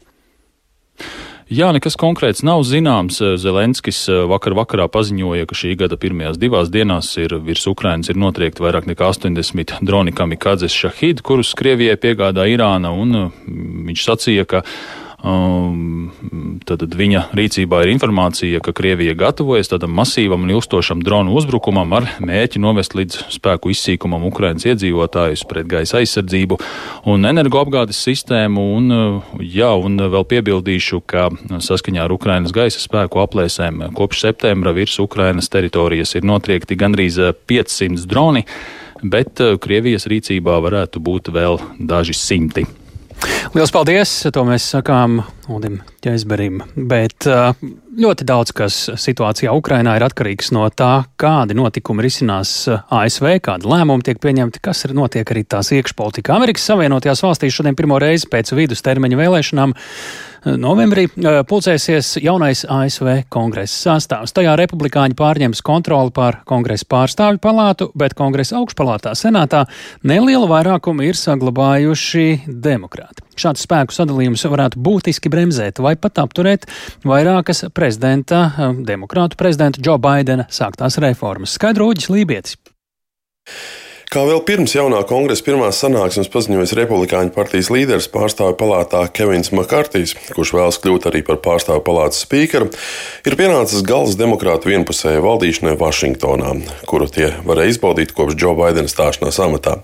Jā, 1.53 1.67
nekas 1.75 1.93
konkrēts 2.00 2.41
nav 2.41 2.63
zināms. 2.65 3.19
Zelenskis 3.38 4.00
eh, 4.10 4.24
vakar 4.29 4.55
vakarā 4.57 4.88
paziņoja, 4.89 5.45
ka 5.45 5.57
šī 5.57 5.75
gada 5.77 6.00
pirmajās 6.01 6.39
divās 6.41 6.72
dienās 6.74 7.12
ir 7.22 7.36
virs 7.45 7.67
Ukrainas 7.69 8.10
ir 8.10 8.17
notriekti 8.17 8.63
vairāk 8.63 8.88
nekā 8.89 9.12
80 9.12 9.75
droni 9.86 10.15
kamikadzes 10.17 10.74
šahid, 10.74 11.22
kurus 11.22 11.53
Krievijai 11.60 12.00
piegādā 12.01 12.48
Irāna, 12.50 12.95
un 12.98 13.13
mm, 13.19 13.83
viņš 13.91 14.05
sacīja, 14.07 14.48
ka 14.50 14.63
Um, 15.24 16.10
tad 16.68 16.82
viņa 16.84 17.30
rīcībā 17.32 17.77
ir 17.86 17.94
informācija, 17.94 18.60
ka 18.60 18.74
Krievija 18.75 19.13
gatavojas 19.15 19.70
tādam 19.72 19.94
masīvam 19.96 20.44
un 20.44 20.51
ilgstošam 20.51 21.00
dronu 21.00 21.32
uzbrukumam 21.39 21.96
ar 21.96 22.10
mērķi 22.20 22.60
novest 22.60 22.92
līdz 23.00 23.22
spēku 23.32 23.72
izsīkumam 23.72 24.25
Ukrainas 24.27 24.68
iedzīvotājus 24.68 25.46
pret 25.48 25.70
gaisa 25.72 26.01
aizsardzību 26.01 26.60
un 27.08 27.30
energoapgādes 27.32 28.03
sistēmu. 28.03 28.68
Un, 28.75 28.92
uh, 28.92 29.32
jā, 29.39 29.72
un 29.80 29.96
vēl 29.96 30.27
piebildīšu, 30.36 31.00
ka 31.08 31.30
saskaņā 31.56 32.03
ar 32.03 32.18
Ukrainas 32.20 32.51
gaisa 32.51 32.84
spēku 32.84 33.24
aplēsēm 33.24 33.88
kopš 33.96 34.27
septembra 34.27 34.75
virs 34.75 35.00
Ukrainas 35.00 35.48
teritorijas 35.48 36.18
ir 36.20 36.27
notriekti 36.27 36.75
gandrīz 36.75 37.24
500 37.48 37.96
uh, 37.96 38.08
droni, 38.12 38.44
bet 39.00 39.39
uh, 39.39 39.56
Krievijas 39.56 40.12
rīcībā 40.12 40.60
varētu 40.68 41.00
būt 41.00 41.32
vēl 41.32 41.62
daži 41.80 42.20
simti. 42.27 42.68
Lielas 43.53 43.72
paldies! 43.74 44.12
To 44.34 44.44
mēs 44.48 44.65
sakām 44.74 45.22
Udim 45.51 45.81
Ķēzberim. 46.03 46.62
Bet 46.88 47.27
ļoti 47.27 48.27
daudz 48.27 48.53
kas 48.55 48.77
situācijā 49.00 49.51
Ukrainā 49.55 49.97
ir 49.97 50.05
atkarīgs 50.07 50.53
no 50.55 50.65
tā, 50.71 51.05
kādi 51.19 51.57
notikumi 51.57 52.05
risinās 52.05 52.53
ASV, 52.71 53.29
kādi 53.43 53.67
lēmumi 53.67 54.05
tiek 54.07 54.21
pieņemti, 54.23 54.62
kas 54.63 54.85
ir 54.88 54.95
notiek 54.97 55.27
arī 55.35 55.43
tās 55.43 55.73
iekšpolitika. 55.75 56.38
Amerikas 56.38 56.67
Savienotajās 56.71 57.23
valstīs 57.25 57.57
šodien 57.57 57.75
pirmo 57.79 58.00
reizi 58.01 58.29
pēc 58.31 58.53
vidustermiņa 58.55 59.19
vēlēšanām 59.19 59.75
Novembrī 60.43 61.05
pulcēsies 61.47 62.17
jaunais 62.19 62.65
ASV 62.67 63.29
kongresa 63.31 63.93
sastāvs. 63.93 64.33
Tajā 64.35 64.57
republikāņi 64.59 65.15
pārņems 65.15 65.63
kontroli 65.63 66.12
pār 66.15 66.41
kongresa 66.47 66.88
pārstāvju 66.91 67.39
palātu, 67.43 67.88
bet 67.95 68.15
kongresa 68.19 68.59
augšpalātā 68.59 69.15
senātā 69.15 69.63
nelielu 70.03 70.50
vairākumu 70.51 71.07
ir 71.07 71.19
saglabājuši 71.19 72.43
demokrāti. 72.47 73.23
Šāds 73.40 73.63
spēku 73.66 73.96
sadalījums 73.96 74.46
varētu 74.50 74.82
būtiski 74.84 75.32
bremzēt 75.34 75.82
vai 75.84 75.96
pat 76.00 76.22
apturēt 76.24 76.68
vairākas 77.08 77.66
prezidenta, 77.74 78.46
demokrātu 78.86 79.40
prezidenta 79.40 79.82
Džo 79.82 79.98
Baidena 80.02 80.48
sāktās 80.54 81.00
reformas. 81.04 81.56
Skaidro 81.58 81.90
Uģis 81.92 82.12
Lībietis. 82.13 82.60
Kā 84.13 84.22
vēl 84.29 84.43
pirms 84.46 84.75
jaunā 84.75 85.00
kongresa 85.10 85.41
pirmās 85.41 85.79
sanāksmes 85.82 86.27
paziņojis 86.29 86.75
republikāņu 86.77 87.32
partijas 87.34 87.72
līderis 87.74 88.05
pārstāvju 88.13 88.53
palātā 88.60 89.00
Kevins 89.10 89.50
Makārtīs, 89.58 90.12
kurš 90.36 90.51
vēlas 90.53 90.77
kļūt 90.84 91.08
arī 91.10 91.24
par 91.25 91.39
pārstāvju 91.41 91.82
palātas 91.82 92.20
spīkeru, 92.22 92.67
ir 93.26 93.36
pienācis 93.39 93.82
gals 93.82 94.13
demokrātu 94.19 94.69
vienpusējai 94.69 95.23
valdīšanai 95.23 95.73
Vašingtonā, 95.80 96.52
kuru 96.86 97.08
tie 97.10 97.32
varēja 97.41 97.73
izbaudīt 97.73 98.13
kopš 98.13 98.38
Džo 98.38 98.54
Baidena 98.60 98.91
stāšanās 98.91 99.39
amatā. 99.41 99.80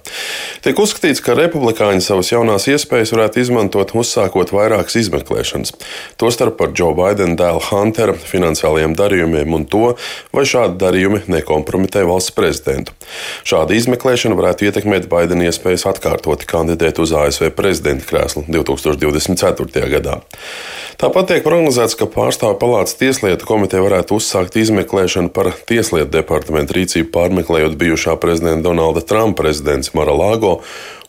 Tiek 0.61 0.77
uzskatīts, 0.77 1.23
ka 1.25 1.33
republikāņi 1.33 2.05
savas 2.05 2.29
jaunās 2.29 2.69
iespējas 2.69 3.15
varētu 3.15 3.41
izmantot, 3.41 3.95
uzsākot 3.97 4.53
vairākas 4.53 4.99
izmeklēšanas, 5.01 5.73
tostarp 6.21 6.59
par 6.61 6.75
Džo 6.77 6.91
Baidena 7.01 7.33
dēla 7.33 7.65
Huntera 7.71 8.13
finansiālajiem 8.13 8.93
darījumiem 8.93 9.57
un 9.57 9.65
to, 9.65 9.95
vai 10.37 10.45
šādi 10.45 10.77
darījumi 10.85 11.25
nekompromitē 11.33 12.05
valsts 12.05 12.37
prezidentu. 12.37 12.93
Šāda 13.41 13.73
izmeklēšana 13.73 14.18
Vēlēšana 14.19 14.35
varētu 14.35 14.65
ietekmēt 14.67 15.05
Baidena 15.07 15.45
iespējas 15.47 15.85
atkārtot 15.87 16.41
kandidēt 16.43 16.97
uz 16.99 17.13
ASV 17.15 17.53
prezidenta 17.55 18.03
krēslu 18.03 18.41
2024. 18.51 19.85
gadā. 19.93 20.17
Tāpat 20.99 21.29
tiek 21.29 21.45
prognozēts, 21.45 21.95
ka 21.95 22.03
pārstāvju 22.11 22.57
palātas 22.59 22.97
tieslietu 22.99 23.47
komiteja 23.47 23.85
varētu 23.85 24.17
uzsākt 24.19 24.59
izmeklēšanu 24.59 25.31
par 25.31 25.53
tieslietu 25.71 26.11
departamentu 26.17 26.75
rīcību 26.81 27.13
pārmeklējot 27.15 27.79
bijušā 27.79 28.17
prezidenta 28.19 28.67
Donalda 28.67 29.05
Trumpa 29.07 29.45
prezidents 29.45 29.95
Maralāgo 29.95 30.57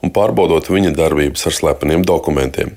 un 0.06 0.14
pārbaudot 0.14 0.70
viņa 0.70 0.94
darbības 0.94 1.50
ar 1.50 1.58
slepeniem 1.58 2.06
dokumentiem. 2.06 2.76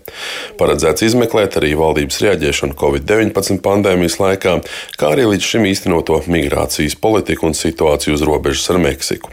Paredzēts 0.57 1.05
izmeklēt 1.11 1.61
arī 1.61 1.75
valdības 1.77 2.23
reaģēšanu 2.25 2.79
Covid-19 2.81 3.61
pandēmijas 3.61 4.17
laikā, 4.17 4.59
kā 4.97 5.13
arī 5.13 5.29
līdz 5.35 5.53
šim 5.53 5.69
īstenoto 5.69 6.23
migrācijas 6.25 6.97
politiku 6.97 7.51
un 7.53 7.59
situāciju 7.59 8.17
uz 8.17 8.25
robežas 8.25 8.71
ar 8.73 8.81
Meksiku. 8.89 9.29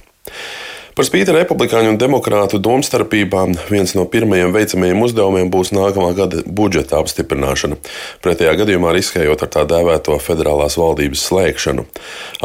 Par 1.01 1.07
spīti 1.09 1.33
republikāņu 1.33 1.95
un 1.95 1.97
demokrātu 1.97 2.59
domstarpībām 2.61 3.55
viens 3.71 3.95
no 3.97 4.03
pirmajiem 4.13 4.51
veicamajiem 4.53 5.01
uzdevumiem 5.07 5.49
būs 5.49 5.71
nākamā 5.73 6.11
gada 6.19 6.43
budžeta 6.45 6.99
apstiprināšana, 7.01 7.79
pretējā 8.21 8.53
gadījumā 8.61 8.93
riskējot 8.99 9.47
ar 9.47 9.51
tā 9.55 9.63
dēvēto 9.71 10.19
federālās 10.21 10.77
valdības 10.77 11.23
slēgšanu. 11.31 11.87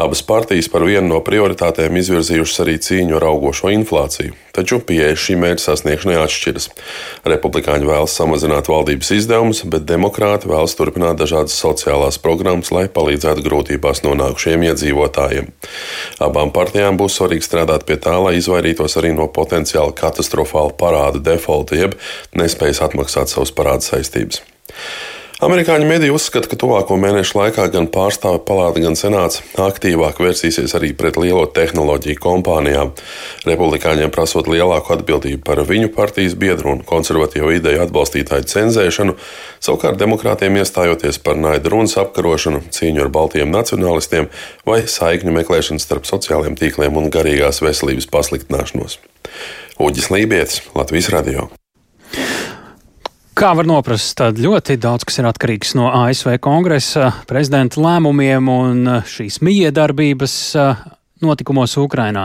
Abas 0.00 0.24
partijas 0.24 0.72
par 0.72 0.88
vienu 0.88 1.10
no 1.10 1.20
prioritātēm 1.26 2.00
izvirzījušas 2.00 2.64
arī 2.64 2.78
cīņu 2.88 3.20
ar 3.20 3.28
augošo 3.28 3.76
inflāciju, 3.76 4.32
taču 4.56 4.80
pieeja 4.82 5.16
šī 5.20 5.36
mērķa 5.42 5.64
sasniegšanai 5.66 6.18
atšķiras. 6.22 6.68
Republikāņi 7.28 7.88
vēlas 7.88 8.16
samazināt 8.18 8.70
valdības 8.72 9.12
izdevumus, 9.18 9.62
bet 9.72 9.86
demokrāti 9.88 10.50
vēlas 10.50 10.76
turpināt 10.78 11.20
dažādas 11.20 11.56
sociālās 11.60 12.20
programmas, 12.22 12.72
lai 12.74 12.86
palīdzētu 12.92 13.44
grūtībās 13.46 14.02
nonākušiem 14.06 14.66
iedzīvotājiem. 14.70 15.50
Abām 16.26 16.52
partijām 16.56 17.00
būs 17.00 17.18
svarīgi 17.20 17.46
strādāt 17.46 17.86
pie 17.88 17.98
tā, 18.00 18.16
lai 18.22 18.36
izvairītos 18.40 18.98
arī 19.00 19.12
no 19.16 19.28
potenciāli 19.28 19.96
katastrofāla 19.96 20.76
parāda 20.80 21.22
defaulta, 21.32 21.78
jeb 21.78 21.98
nespējas 22.36 22.84
atmaksāt 22.88 23.32
savus 23.32 23.54
parādu 23.56 23.88
saistības. 23.88 24.42
Amerikāņu 25.36 25.84
mediji 25.84 26.14
uzskata, 26.16 26.48
ka 26.48 26.56
tuvāko 26.56 26.96
mēnešu 26.96 27.36
laikā 27.36 27.66
gan 27.68 27.90
pārstāvju 27.92 28.40
palāta, 28.48 28.80
gan 28.80 28.94
senāts 28.96 29.42
aktīvāk 29.60 30.16
vērsīsies 30.24 30.72
arī 30.78 30.94
pret 30.96 31.18
lielo 31.20 31.42
tehnoloģiju 31.52 32.16
kompānijām, 32.24 32.94
republikāņiem 33.44 34.14
prasot 34.14 34.48
lielāku 34.48 34.94
atbildību 34.94 35.42
par 35.44 35.60
viņu 35.68 35.90
partijas 35.92 36.38
biedru 36.40 36.72
un 36.72 36.80
konservatīvu 36.88 37.52
ideju 37.58 37.82
atbalstītāju 37.84 38.48
cenzēšanu, 38.54 39.18
savukārt 39.60 40.00
demokrātiem 40.00 40.56
iestājoties 40.62 41.20
par 41.20 41.36
naidu 41.36 41.74
runas 41.74 41.98
apkarošanu, 42.00 42.62
cīņu 42.72 43.04
ar 43.04 43.12
baltiem 43.12 43.52
nacionālistiem 43.52 44.30
vai 44.64 44.80
saikņu 44.88 45.36
meklēšanu 45.36 45.84
starp 45.84 46.08
sociālajiem 46.08 46.56
tīkliem 46.56 46.96
un 46.96 47.12
garīgās 47.12 47.60
veselības 47.60 48.08
pasliktināšanos. 48.08 48.98
Uģis 49.76 50.10
Lībijams, 50.16 50.60
Latvijas 50.72 51.12
Radio. 51.12 51.50
Kā 53.36 53.50
var 53.52 53.66
noprast, 53.68 54.14
tad 54.16 54.38
ļoti 54.40 54.78
daudz 54.80 55.04
kas 55.04 55.18
ir 55.20 55.26
atkarīgs 55.28 55.74
no 55.76 55.90
ASV 55.92 56.38
kongresa 56.40 57.10
prezidenta 57.28 57.82
lēmumiem 57.84 58.46
un 58.48 58.78
šīs 59.04 59.42
miedarbības 59.44 60.36
notikumos 61.20 61.74
Ukrainā. 61.76 62.22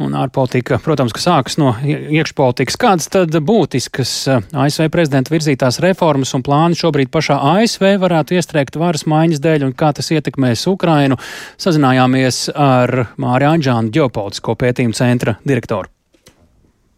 Un 0.00 0.16
ārpolitika, 0.16 0.78
protams, 0.80 1.12
ka 1.12 1.20
sākas 1.20 1.58
no 1.60 1.74
iekšpolitikas. 1.84 2.78
Kādas 2.80 3.10
tad 3.12 3.36
būtiskas 3.36 4.12
ASV 4.56 4.88
prezidenta 4.94 5.34
virzītās 5.34 5.76
reformas 5.84 6.32
un 6.32 6.44
plāni 6.46 6.78
šobrīd 6.80 7.12
pašā 7.12 7.36
ASV 7.52 7.98
varētu 8.00 8.38
iestrēgt 8.40 8.78
varas 8.80 9.04
maiņas 9.04 9.42
dēļ 9.44 9.66
un 9.68 9.74
kā 9.76 9.90
tas 9.92 10.08
ietekmēs 10.16 10.64
Ukrainu? 10.72 11.20
Sazinājāmies 11.60 12.46
ar 12.54 13.10
Māri 13.20 13.50
Anģānu 13.52 13.92
ģeopolitisko 13.92 14.56
pētījumu 14.64 14.96
centra 14.96 15.36
direktoru. 15.44 15.92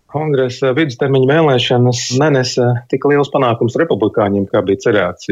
Kongresa 0.09 0.71
vidustermiņa 0.73 1.29
vēlēšanas 1.29 1.99
nenesa 2.21 2.69
tik 2.89 3.05
liels 3.11 3.29
panākums 3.29 3.75
republikāņiem, 3.77 4.47
kā 4.49 4.63
bija 4.65 4.81
cerēts. 4.87 5.29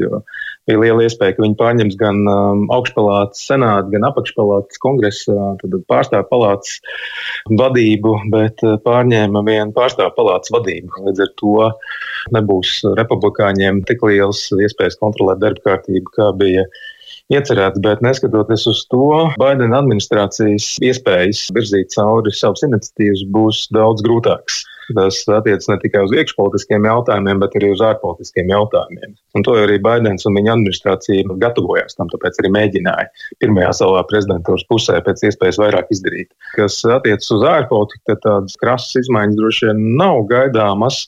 Bija 0.69 0.83
liela 0.83 1.07
iespēja, 1.07 1.37
ka 1.37 1.45
viņi 1.45 1.57
pārņems 1.57 1.97
gan 1.97 2.19
um, 2.29 2.65
augšpalātas 2.75 3.47
senātu, 3.49 3.95
gan 3.95 4.05
apakšpalātas 4.11 4.81
kongresa, 4.83 5.37
pārstāvju 5.89 6.29
palātas 6.29 6.77
vadību, 7.49 8.13
bet 8.35 8.61
uh, 8.67 8.77
pārņēma 8.85 9.45
vienu 9.47 9.73
pārstāvju 9.77 10.13
palātas 10.19 10.53
vadību. 10.53 11.07
Līdz 11.09 11.25
ar 11.25 11.33
to 11.41 11.57
nebūs 12.37 12.75
republikāņiem 13.01 13.81
tik 13.89 14.05
liels 14.05 14.45
iespējas 14.61 15.01
kontrolēt 15.01 15.41
darba 15.41 15.71
kārtību, 15.71 16.13
kā 16.19 16.29
bija 16.37 16.67
iecerēts, 17.33 17.81
bet 17.83 18.03
neskatoties 18.05 18.67
uz 18.71 18.85
to, 18.93 19.09
Baidena 19.41 19.81
administrācijas 19.83 20.77
iespējas 20.85 21.47
virzīt 21.57 21.93
cauri 21.97 22.33
savas 22.35 22.65
iniciatīvas 22.67 23.25
būs 23.35 23.67
daudz 23.75 24.05
grūtākas. 24.07 24.63
Tas 24.95 25.19
attiecas 25.27 25.67
ne 25.71 25.77
tikai 25.83 26.05
uz 26.07 26.13
iekšpolitiskiem 26.15 26.87
jautājumiem, 26.87 27.41
bet 27.43 27.57
arī 27.59 27.73
uz 27.75 27.83
ārpolitiskiem 27.83 28.53
jautājumiem. 28.53 29.17
Un 29.37 29.45
to 29.47 29.57
arī 29.59 29.81
Baidens 29.83 30.27
un 30.29 30.37
viņa 30.39 30.55
administrācija 30.55 31.37
gatavojās 31.43 31.99
tam, 31.99 32.11
tāpēc 32.13 32.39
arī 32.41 32.53
mēģināja 32.55 33.09
pirmajā 33.43 33.73
savā 33.81 34.05
prezidentūras 34.09 34.67
pusē 34.71 35.01
pēc 35.05 35.25
iespējas 35.29 35.59
vairāk 35.61 35.91
izdarīt. 35.95 36.31
Kas 36.55 36.79
attiecas 36.87 37.33
uz 37.35 37.43
ārpolitiku, 37.51 38.03
tad 38.13 38.23
tādas 38.25 38.55
krasas 38.61 39.03
izmaiņas 39.03 39.41
droši 39.41 39.69
vien 39.71 39.83
nav 39.99 40.23
gaidāmas, 40.31 41.03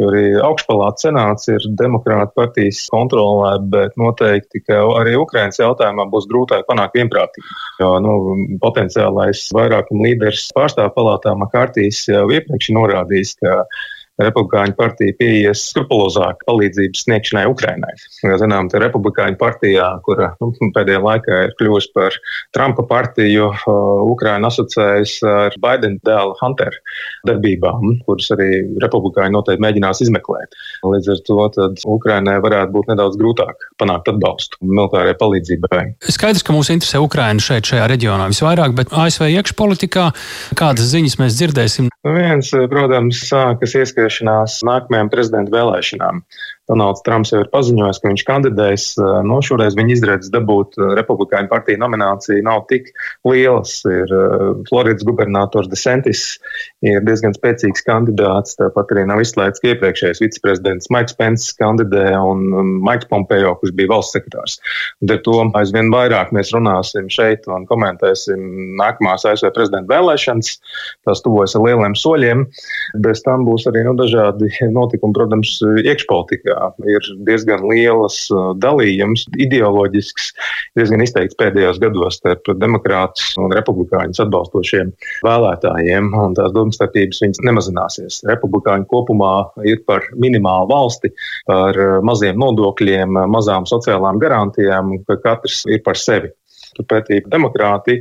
jo 0.00 0.12
arī 0.12 0.24
augšpalāta 0.38 1.08
senāts 1.08 1.50
ir 1.50 1.66
demokrāta 1.80 2.32
partijas 2.38 2.84
kontrolē, 2.92 3.56
bet 3.74 3.98
noteikti, 4.00 4.62
ka 4.68 4.80
arī 5.00 5.16
Ukrainas 5.18 5.58
jautājumā 5.60 6.06
būs 6.12 6.30
grūtāk 6.30 6.64
panākt 6.70 6.96
vienprātību. 6.98 7.58
Jo 7.82 7.90
nu, 8.04 8.14
potenciālais 8.62 9.48
vairākuma 9.54 10.08
līderis 10.08 10.46
pārstāvju 10.56 10.94
palātā 10.94 11.34
Makārtīs 11.38 12.04
jau 12.08 12.24
iepriekš 12.30 12.70
norādījis, 12.76 13.23
norādījis, 13.24 13.36
ka 13.40 13.64
Republikāņu 14.14 14.76
partija 14.78 15.10
pieies 15.18 15.64
skrupulozāk 15.72 16.44
palīdzības 16.46 17.00
sniegšanai 17.02 17.48
Ukrainai. 17.50 17.94
Kā 18.20 18.36
zinām, 18.38 18.68
tā 18.70 18.78
Republikāņu 18.78 19.34
partijā, 19.40 19.88
kura 20.06 20.28
nu, 20.38 20.52
pēdējā 20.70 21.00
laikā 21.02 21.38
ir 21.48 21.54
kļuvusi 21.58 21.90
par 21.96 22.14
Trumpa 22.54 22.84
partiju, 22.86 23.48
Ukraina 24.06 24.52
asociējas 24.52 25.16
ar 25.26 25.56
Baidena 25.58 25.98
dēla 26.06 26.36
Hunter 26.38 26.76
darbībām, 27.26 27.96
kuras 28.06 28.30
arī 28.36 28.62
Republikāņi 28.84 29.34
noteikti 29.34 29.64
mēģinās 29.66 30.04
izmeklēt. 30.06 30.54
Līdz 30.86 31.10
ar 31.16 31.24
to 31.26 31.66
Ukrainai 31.96 32.36
varētu 32.44 32.70
būt 32.76 32.94
nedaudz 32.94 33.18
grūtāk 33.18 33.66
panākt 33.82 34.12
atbalstu 34.14 34.62
militārajai 34.62 35.18
palīdzībai. 35.24 35.82
Skaidrs, 36.06 36.46
ka 36.46 36.54
mūs 36.54 36.70
interesē 36.70 37.02
Ukraina 37.02 37.42
šeit, 37.42 37.66
šajā 37.66 37.90
reģionā 37.90 38.30
visvairāk, 38.30 38.78
bet 38.78 38.94
ASV 38.94 39.26
iekšpolitikā 39.40 40.06
kādas 40.54 40.94
ziņas 40.94 41.18
mēs 41.18 41.42
dzirdēsim? 41.42 41.90
Viens, 42.04 42.50
protams, 42.68 43.22
sākas 43.30 43.72
ieskriešanās 43.80 44.58
nākamajām 44.68 45.08
prezidenta 45.12 45.54
vēlēšanām. 45.54 46.20
Donalds 46.70 47.02
Trumps 47.04 47.32
jau 47.32 47.42
ir 47.42 47.50
paziņojis, 47.52 47.98
ka 48.00 48.08
viņš 48.08 48.22
kandidēs. 48.24 48.84
No 49.28 49.40
šoreiz 49.44 49.76
viņa 49.76 49.92
izredzes 49.92 50.32
dabūt 50.32 50.78
Republikāņu 50.96 51.50
partiju 51.50 51.80
nomināciju 51.82 52.44
nav 52.46 52.62
tik 52.70 52.88
lielas. 53.28 53.76
Ir 53.84 54.12
Floridas 54.70 55.04
gubernators 55.04 55.68
DeSantis, 55.68 56.22
ir 56.84 57.04
diezgan 57.04 57.36
spēcīgs 57.36 57.84
kandidāts. 57.84 58.56
Tāpat 58.56 58.94
arī 58.94 59.04
nav 59.10 59.20
izslēgts, 59.20 59.60
ka 59.60 59.74
iepriekšējais 59.74 60.22
viceprezidents 60.24 60.88
Maiks 60.94 61.18
Pence 61.18 61.52
kandidē 61.60 62.06
un 62.16 62.46
Maiks 62.86 63.10
Pompeo, 63.12 63.52
kurš 63.60 63.74
bija 63.76 63.92
valsts 63.92 64.16
sekretārs. 64.16 64.56
Ar 65.04 65.20
to 65.26 65.36
aizvien 65.60 65.92
vairāk 65.92 66.32
mēs 66.32 66.54
runāsim 66.56 67.12
šeit 67.12 67.44
un 67.52 67.68
komentēsim 67.68 68.40
nākamās 68.80 69.28
ASV 69.28 69.52
prezidenta 69.52 69.92
vēlēšanas. 69.92 70.54
Tās 71.04 71.20
tuvojas 71.24 71.58
ar 71.58 71.68
lieliem 71.68 71.98
soļiem. 71.98 72.48
Bez 73.04 73.20
tam 73.26 73.44
būs 73.44 73.68
arī 73.68 73.84
nu, 73.84 73.92
dažādi 74.00 74.48
notikumi, 74.72 75.12
protams, 75.16 75.58
iekšpolitikā 75.84 76.53
ir 76.88 77.08
diezgan 77.28 77.64
lielas 77.70 78.18
uh, 78.32 78.52
dalījums, 78.60 79.26
ideoloģisks, 79.40 80.30
diezgan 80.78 81.04
izteikts 81.04 81.38
pēdējos 81.40 81.80
gados 81.82 82.20
starp 82.20 82.52
demokrātus 82.60 83.34
un 83.40 83.54
republikāņus 83.56 84.22
atbalstošiem 84.26 84.92
vēlētājiem, 85.26 86.12
tās 86.38 86.54
domstarpības 86.56 87.22
nemazināsies. 87.44 88.22
Republikāņi 88.30 88.88
kopumā 88.90 89.34
ir 89.66 89.82
par 89.88 90.06
minimālu 90.20 90.70
valsti, 90.70 91.12
par 91.48 91.78
maziem 92.06 92.38
nodokļiem, 92.40 93.20
mazām 93.32 93.68
sociālām 93.70 94.20
garantijām, 94.22 94.96
ka 95.08 95.20
katrs 95.24 95.64
ir 95.70 95.82
par 95.86 96.00
sevi 96.00 96.32
pētīja 96.82 97.28
demokrāti, 97.30 98.00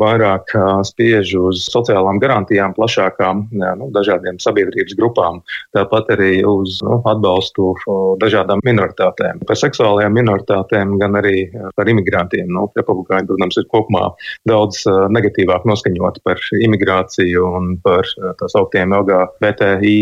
vairāk 0.00 0.52
spiež 0.86 1.32
uz 1.40 1.64
sociālām 1.72 2.20
garantijām, 2.22 2.74
plašākām 2.76 3.46
nu, 3.56 3.90
dažādiem 3.94 4.38
sabiedrības 4.42 4.96
grupām, 4.98 5.40
tāpat 5.76 6.12
arī 6.16 6.44
uz 6.46 6.78
nu, 6.86 7.00
atbalstu 7.08 7.72
dažādām 8.20 8.62
minoritātēm. 8.66 9.42
Par 9.48 9.58
seksuālajām 9.58 10.16
minoritātēm, 10.20 10.96
gan 11.00 11.18
arī 11.20 11.48
par 11.76 11.90
imigrantiem. 11.90 12.50
Nu, 12.52 12.68
Republikāņi, 12.76 13.28
protams, 13.30 13.60
ir 13.60 13.68
kopumā 13.72 14.06
daudz 14.48 14.84
negatīvāk 14.86 15.66
noskaņoti 15.68 16.24
par 16.26 16.42
imigrāciju 16.60 17.46
un 17.56 17.76
par 17.84 18.08
tā 18.40 18.50
sauktiem 18.52 18.94
LGBTI 19.00 19.96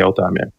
jautājumiem. 0.00 0.50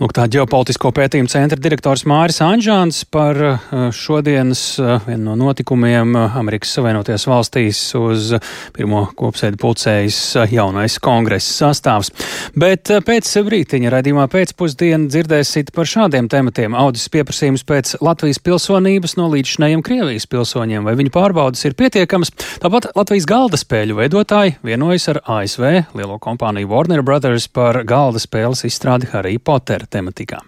Lūk, 0.00 0.14
tā 0.16 0.26
ģeopolitisko 0.32 0.90
pētījumu 0.94 1.30
centra 1.32 1.58
direktors 1.60 2.04
Māris 2.08 2.40
Anžāns 2.44 3.02
par 3.06 3.38
uh, 3.38 3.68
šodienas 3.94 4.62
uh, 4.82 4.96
vienu 5.06 5.30
no 5.30 5.36
notikumiem 5.46 6.16
uh, 6.18 6.36
Amerikas 6.40 6.74
Savienotajās 6.76 7.26
valstīs 7.30 7.80
uz 7.98 8.32
pirmo 8.74 9.04
kopsēdu 9.18 9.60
pulcējas 9.62 10.18
jaunais 10.52 10.98
kongresa 11.02 11.70
sastāvs. 11.70 12.12
Bet 12.58 12.90
pēc 13.06 13.30
brītiņa 13.46 13.92
raidījumā 13.94 14.26
pēcpusdienu 14.32 15.08
dzirdēsit 15.12 15.72
par 15.74 15.88
šādiem 15.88 16.28
tematiem. 16.32 16.74
Audis 16.78 17.06
pieprasījums 17.12 17.64
pēc 17.68 17.96
Latvijas 18.04 18.40
pilsonības 18.44 19.16
no 19.20 19.28
līdzšinējiem 19.32 19.84
Krievijas 19.86 20.28
pilsoņiem, 20.30 20.84
vai 20.86 20.96
viņu 20.98 21.14
pārbaudas 21.14 21.64
ir 21.68 21.76
pietiekamas. 21.78 22.34
Tāpat 22.62 22.90
Latvijas 22.98 23.28
galda 23.30 23.60
spēļu 23.60 23.98
veidotāji 24.02 24.58
vienojas 24.66 25.08
ar 25.12 25.22
ASV 25.38 25.64
lielo 25.94 26.18
kompāniju 26.22 26.70
Warner 26.72 27.04
Brothers 27.06 27.46
par 27.48 27.80
galda 27.88 28.22
spēles 28.22 28.66
izstrādi 28.68 29.10
Harry 29.14 29.38
Potter. 29.38 29.53
Potter 29.54 29.84
tematikā. 29.86 30.40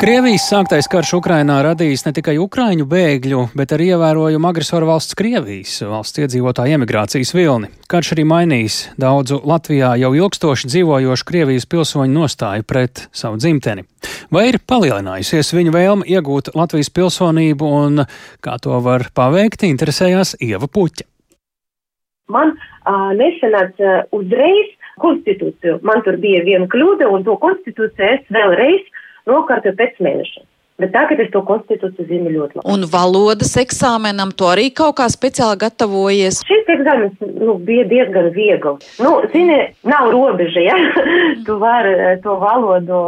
Krievijas 0.00 0.46
sāktais 0.48 0.88
karš 0.88 1.10
Ukrainā 1.18 1.58
radījis 1.60 2.06
ne 2.06 2.10
tikai 2.16 2.34
ukraiņu 2.40 2.86
bēgļu, 2.88 3.42
bet 3.54 3.74
arī 3.76 3.90
ievērojumu 3.92 4.48
agresoru 4.48 4.88
valsts 4.88 5.14
Krievijas 5.14 5.74
valsts 5.86 6.22
iedzīvotāju 6.24 6.78
emigrācijas 6.78 7.34
vilni. 7.36 7.68
Karš 7.92 8.14
arī 8.16 8.24
mainījis 8.26 8.78
daudzu 8.98 9.38
Latvijā 9.46 9.92
jau 10.00 10.10
ilgstoši 10.16 10.72
dzīvojošu 10.72 11.28
Krievijas 11.28 11.68
pilsoņu 11.70 12.16
nostāju 12.16 12.66
pret 12.66 13.04
savu 13.12 13.38
dzimteni. 13.38 13.84
Vai 14.32 14.48
ir 14.48 14.58
palielinājusies 14.72 15.52
viņu 15.54 15.76
vēlme 15.76 16.10
iegūt 16.16 16.54
Latvijas 16.56 16.90
pilsonību 16.96 17.70
un 17.84 18.02
kā 18.40 18.56
to 18.64 18.80
var 18.82 19.12
paveikt, 19.14 19.68
interesējās 19.68 20.38
Ieva 20.40 20.66
Puķa. 20.66 21.06
Man 22.30 22.56
nesanāca 23.18 24.04
uzreiz 24.16 24.76
konstitūciju. 25.00 25.80
Man 25.86 26.04
tur 26.06 26.18
bija 26.20 26.44
viena 26.46 26.68
kļūda, 26.70 27.08
un 27.10 27.24
to 27.26 27.36
konstitūciju 27.40 28.14
es 28.14 28.24
vēlreiz 28.32 28.86
nokārtoju 29.30 29.76
pēc 29.78 30.00
mēneša. 30.04 30.46
Bet 30.80 30.94
tagad 30.94 31.20
es 31.20 31.28
to 31.32 31.42
konstitūciju 31.44 32.06
zinu 32.08 32.30
ļoti 32.32 32.56
labi. 32.56 32.68
Un 32.72 32.86
valodas 32.88 33.52
eksāmenam 33.60 34.30
to 34.32 34.48
arī 34.48 34.70
kaut 34.72 34.96
kā 35.00 35.10
speciāli 35.12 35.60
gatavojies? 35.60 36.40
Šis 36.48 36.70
eksāmenis 36.72 37.34
nu, 37.36 37.58
bija 37.66 37.84
diezgan 37.90 38.30
viegls. 38.36 38.86
Nu, 39.02 39.18
zini, 39.34 39.58
nav 39.84 40.08
robeža, 40.14 40.64
ja? 40.64 40.78
tu 41.46 41.58
vari 41.60 42.16
to 42.24 42.38
valodu 42.40 43.02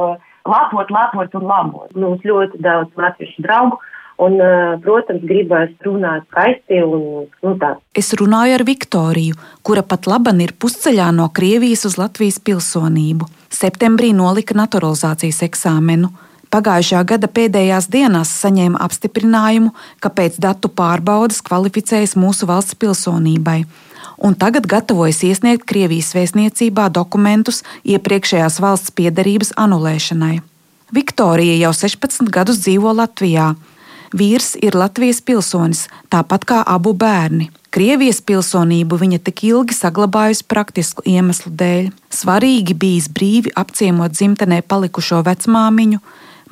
lapot, 0.44 0.92
lapot 0.92 1.40
un 1.40 1.48
labot. 1.48 1.88
Mums 1.96 2.28
ļoti 2.28 2.60
daudz 2.60 2.92
latviešu 3.00 3.46
draugu 3.46 3.80
Un, 4.22 4.36
protams, 4.84 5.22
gribēs 5.26 5.72
runāt 5.86 6.26
skaisti 6.28 6.82
un 6.84 7.28
nu, 7.28 7.54
tā. 7.58 7.72
Es 7.96 8.12
runāju 8.18 8.58
ar 8.58 8.64
Viktoriju, 8.68 9.38
kura 9.64 9.82
pat 9.82 10.06
laban 10.10 10.42
ir 10.44 10.52
pusceļā 10.60 11.08
no 11.16 11.30
Krievijas 11.34 11.86
uz 11.88 11.96
Latvijas 11.98 12.38
pilsonību. 12.44 13.28
Septembrī 13.52 14.12
nolika 14.16 14.56
naturalizācijas 14.58 15.42
eksāmenu. 15.48 16.12
Pagājušā 16.52 17.00
gada 17.08 17.30
pēdējās 17.32 17.88
dienās 17.88 18.34
saņēma 18.42 18.82
apstiprinājumu, 18.84 19.72
ka 20.04 20.12
pēc 20.12 20.36
datu 20.36 20.68
pārbaudas 20.68 21.40
kvalificējas 21.46 22.12
mūsu 22.20 22.50
valsts 22.50 22.76
pilsonībai 22.76 23.62
un 24.22 24.34
tagad 24.38 24.66
gatavojas 24.70 25.22
iesniegt 25.26 25.66
Krievijas 25.66 26.12
vēstniecībā 26.14 26.86
dokumentus 26.94 27.62
iepriekšējās 27.82 28.60
valsts 28.62 28.94
piedarības 28.94 29.52
anulēšanai. 29.58 30.36
Viktorija 30.94 31.56
jau 31.58 31.72
16 31.74 32.30
gadus 32.30 32.62
dzīvo 32.62 32.92
Latvijā. 32.94 33.52
Vīrs 34.12 34.54
ir 34.60 34.76
Latvijas 34.76 35.22
pilsonis, 35.24 35.86
tāpat 36.12 36.44
kā 36.48 36.60
abu 36.68 36.92
bērni. 36.92 37.48
Krievijas 37.72 38.20
pilsonību 38.20 38.98
viņa 39.00 39.18
tik 39.24 39.46
ilgi 39.48 39.72
saglabājusi 39.72 40.44
praktisku 40.44 41.04
iemeslu 41.08 41.54
dēļ. 41.56 41.88
Svarīgi 42.12 42.76
bijis 42.76 43.08
brīvi 43.08 43.54
apciemot 43.56 44.12
dzimtenē 44.12 44.60
palikušo 44.68 45.22
vecmāmiņu, 45.24 46.02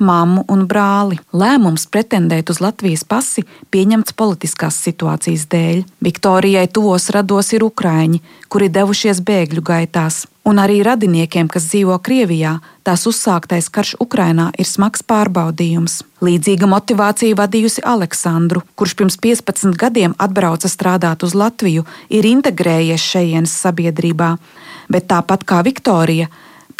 mammu 0.01 0.43
un 0.51 0.65
brāli. 0.67 1.19
Lēmums 1.31 1.87
pretendēt 1.93 2.51
uz 2.51 2.59
Latvijas 2.63 3.05
pasi 3.07 3.45
pieņemts 3.71 4.17
politiskās 4.17 4.81
situācijas 4.83 5.47
dēļ. 5.51 5.85
Viktorijai 6.03 6.67
tuvos 6.67 7.09
rados 7.13 7.53
ir 7.55 7.65
ukraiņi, 7.67 8.21
kuri 8.51 8.69
devušies 8.73 9.23
bēgļu 9.23 9.63
gaitās. 9.63 10.25
Un 10.41 10.57
arī 10.57 10.79
radiniekiem, 10.81 11.45
kas 11.45 11.67
dzīvo 11.69 11.99
Krievijā, 12.01 12.55
tās 12.81 13.05
uzsāktais 13.05 13.67
karš 13.69 13.93
Ukrainā 14.01 14.47
ir 14.57 14.65
smags 14.65 15.03
pārbaudījums. 15.05 15.99
Līdzīga 16.25 16.65
motivācija 16.69 17.37
vadījusi 17.37 17.83
Aleksandru, 17.85 18.63
kurš 18.73 18.95
pirms 18.97 19.19
15 19.21 19.77
gadiem 19.77 20.17
atbrauca 20.17 20.69
strādāt 20.69 21.21
uz 21.27 21.37
Latviju, 21.37 21.85
ir 22.09 22.25
integrējies 22.25 23.05
šejienes 23.13 23.53
sabiedrībā, 23.53 24.31
bet 24.89 25.05
tāpat 25.13 25.45
kā 25.45 25.61
Viktorija, 25.67 26.31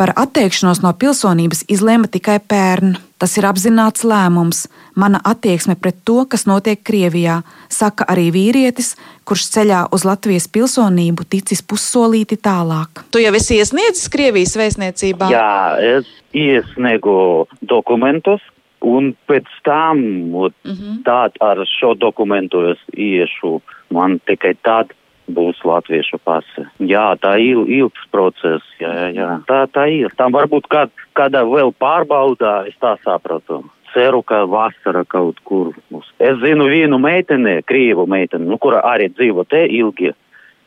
Par 0.02 0.16
atteikšanos 0.18 0.80
no 0.82 0.90
pilsonības 0.98 1.60
izlēma 1.70 2.08
tikai 2.10 2.40
pērn. 2.50 2.96
Tas 3.22 3.36
ir 3.38 3.46
apzināts 3.46 4.02
lēmums. 4.02 4.64
Mana 4.98 5.20
attieksme 5.30 5.76
pret 5.78 6.00
to, 6.10 6.24
kas 6.26 6.48
notiek 6.50 6.80
Krievijā, 6.82 7.36
saka 7.70 8.08
arī 8.10 8.32
vīrietis, 8.34 8.96
kurš 9.30 9.44
ceļā 9.54 9.84
uz 9.94 10.02
Latvijas 10.10 10.48
pilsonību 10.50 11.28
ticis 11.30 11.62
pussolīti 11.62 12.40
tālāk. 12.42 13.04
Tu 13.14 13.22
jau 13.22 13.34
esi 13.38 13.60
iesniedzis 13.62 14.10
Krievijas 14.10 14.58
vēstniecībā? 14.58 15.30
Jā, 15.30 15.78
es 16.00 16.10
iesniegu 16.34 17.46
dokumentus. 17.62 18.42
Un 18.82 19.14
pēc 19.30 19.46
tam, 19.62 20.02
uh 20.34 20.50
Mhm. 20.66 20.74
-huh. 20.74 21.04
tād 21.06 21.38
ar 21.42 21.58
šo 21.80 21.94
dokumentu 21.94 22.72
es 22.72 22.80
iešu, 22.98 23.62
man 23.92 24.20
tikai 24.26 24.56
tad 24.64 24.90
būs 25.30 25.62
latviešu 25.68 26.20
pase. 26.24 26.66
Jā, 26.80 27.12
tā 27.22 27.36
ir 27.42 27.62
ilgs 27.66 28.08
process, 28.14 28.66
jā, 28.80 28.90
jā, 28.90 29.10
jā. 29.16 29.30
Tā, 29.50 29.66
tā 29.74 29.88
ir. 29.92 30.14
Tam 30.18 30.34
varbūt 30.36 30.70
kād, 30.72 30.94
kādā 31.18 31.44
vēl 31.48 31.74
pārbaudā, 31.82 32.62
es 32.70 32.78
tā 32.82 32.96
sapratu. 33.06 33.64
Ceru, 33.92 34.22
ka 34.24 34.46
vasara 34.48 35.04
kaut 35.04 35.42
kur 35.44 35.74
būs. 35.92 36.08
Es 36.24 36.40
zinu 36.40 36.70
vienu 36.72 37.00
meiteni, 37.02 37.60
krievu 37.68 38.08
meiteni, 38.08 38.48
nu, 38.48 38.58
kura 38.62 38.80
arī 38.88 39.10
dzīvo 39.12 39.44
te 39.52 39.66
ilgi. 39.68 40.14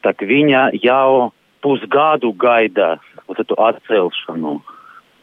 Tak 0.05 0.21
viņa 0.21 0.69
jau 0.85 1.33
pusgadu 1.65 2.35
gaida 2.37 2.99
tu 3.49 3.57
atcelšanu. 3.57 4.59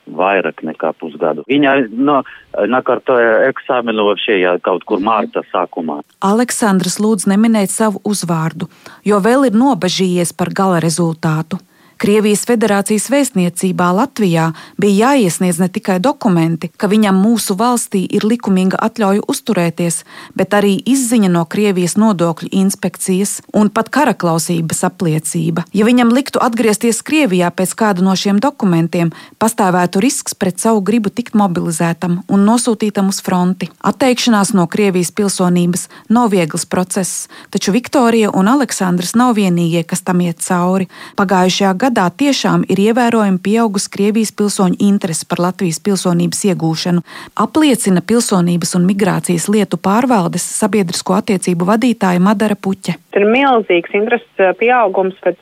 Vairāk 0.08 0.64
nekā 0.66 0.92
pusgadu. 1.00 1.44
Viņa 1.48 1.76
no, 1.94 2.22
nakārtoja 2.68 3.48
eksāmenu 3.50 4.10
šajā 4.20 4.58
kaut 4.66 4.86
kur 4.90 5.00
mārta 5.04 5.44
sākumā. 5.52 6.02
Aleksandrs 6.26 7.00
lūdz 7.00 7.28
neminēt 7.32 7.72
savu 7.72 8.02
uzvārdu, 8.04 8.68
jo 9.06 9.22
vēl 9.22 9.50
ir 9.52 9.58
nobažījies 9.58 10.34
par 10.38 10.52
gala 10.58 10.82
rezultātu. 10.84 11.62
Krievijas 12.02 12.48
federācijas 12.50 13.12
vēstniecībā 13.14 13.92
Latvijā 13.94 14.48
bija 14.82 15.12
jāiesniedz 15.12 15.60
ne 15.62 15.68
tikai 15.70 16.00
dokumenti, 16.02 16.72
ka 16.74 16.88
viņam 16.90 17.20
mūsu 17.22 17.54
valstī 17.60 18.00
ir 18.18 18.24
likumīga 18.26 18.80
atļauja 18.82 19.22
uzturēties, 19.30 20.00
bet 20.34 20.56
arī 20.58 20.72
izziņa 20.90 21.30
no 21.30 21.44
Krievijas 21.46 21.94
nodokļu 22.02 22.50
inspekcijas 22.58 23.36
un 23.54 23.70
pat 23.70 23.92
karaklausības 23.94 24.82
apliecība. 24.88 25.68
Ja 25.78 25.86
viņam 25.86 26.10
liktu 26.10 26.42
atgriezties 26.42 27.04
Krievijā 27.06 27.52
pēc 27.54 27.76
kāda 27.78 28.02
no 28.02 28.18
šiem 28.18 28.42
dokumentiem, 28.42 29.14
pastāvētu 29.38 30.02
risks 30.02 30.34
pret 30.34 30.58
savu 30.58 30.82
gribu 30.82 31.14
tikt 31.14 31.38
mobilizētam 31.38 32.24
un 32.26 32.48
nosūtītam 32.50 33.14
uz 33.14 33.22
fronti. 33.22 33.70
Atteikšanās 33.78 34.56
no 34.58 34.66
Krievijas 34.66 35.14
pilsonības 35.14 35.86
nav 36.10 36.34
viegls 36.34 36.66
process, 36.66 37.30
taču 37.54 37.78
Viktorija 37.78 38.34
un 38.34 38.50
Aleksandrs 38.50 39.14
nav 39.14 39.38
vienīgie, 39.38 39.86
kas 39.86 40.02
tam 40.02 40.26
iet 40.26 40.42
cauri. 40.42 40.90
Pagājušajā 41.22 41.78
gadā 41.78 41.91
gadā 41.92 42.08
tiešām 42.16 42.64
ir 42.72 42.80
ievērojami 42.80 43.40
pieaugusi 43.44 43.90
Krievijas 43.92 44.32
pilsoņu 44.32 44.80
interese 44.80 45.26
par 45.28 45.42
Latvijas 45.44 45.80
pilsonības 45.84 46.46
iegūšanu, 46.48 47.04
apliecina 47.36 48.02
pilsonības 48.02 48.76
un 48.80 48.88
migrācijas 48.88 49.50
lietu 49.52 49.78
pārvaldes 49.78 50.46
sabiedrisko 50.56 51.18
attiecību 51.20 51.68
vadītāja 51.68 52.24
Madara 52.24 52.56
Puķe. 52.56 52.96
Ir 53.20 53.28
milzīgs 53.28 53.92
intereses 53.98 54.56
pieaugums 54.60 55.18
pēc 55.26 55.40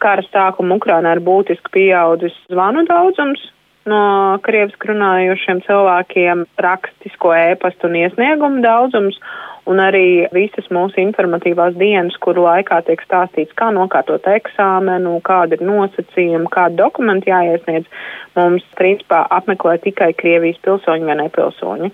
kara 0.00 0.24
sākuma. 0.30 0.78
Ukrainā 0.80 1.12
ir 1.18 1.20
būtiski 1.20 1.74
pieaudzis 1.76 2.36
zvanu 2.48 2.86
daudzums 2.88 3.44
no 3.88 4.02
krieviski 4.46 4.92
runājošiem 4.92 5.62
cilvēkiem, 5.66 6.44
rakstisko 6.64 7.32
ēpastu 7.36 7.88
un 7.88 7.98
iesniegumu 8.02 8.62
daudzums 8.64 9.18
un 9.70 9.78
arī 9.82 10.26
visas 10.34 10.66
mūsu 10.74 10.98
informatīvās 11.02 11.76
dienas, 11.78 12.16
kuru 12.22 12.46
laikā 12.46 12.80
tiek 12.86 13.02
stāstīts, 13.06 13.54
kā 13.58 13.70
nokārtot 13.74 14.26
eksāmenu, 14.30 15.18
kāda 15.26 15.58
ir 15.58 15.64
nosacījuma, 15.66 16.50
kādi 16.52 16.80
dokumenti 16.80 17.30
jāiesniedz, 17.30 17.90
mums 18.38 18.66
principā 18.78 19.22
apmeklē 19.38 19.78
tikai 19.84 20.12
Krievijas 20.18 20.58
pilsoņi 20.66 21.08
vai 21.08 21.18
nepilsoņi. 21.22 21.92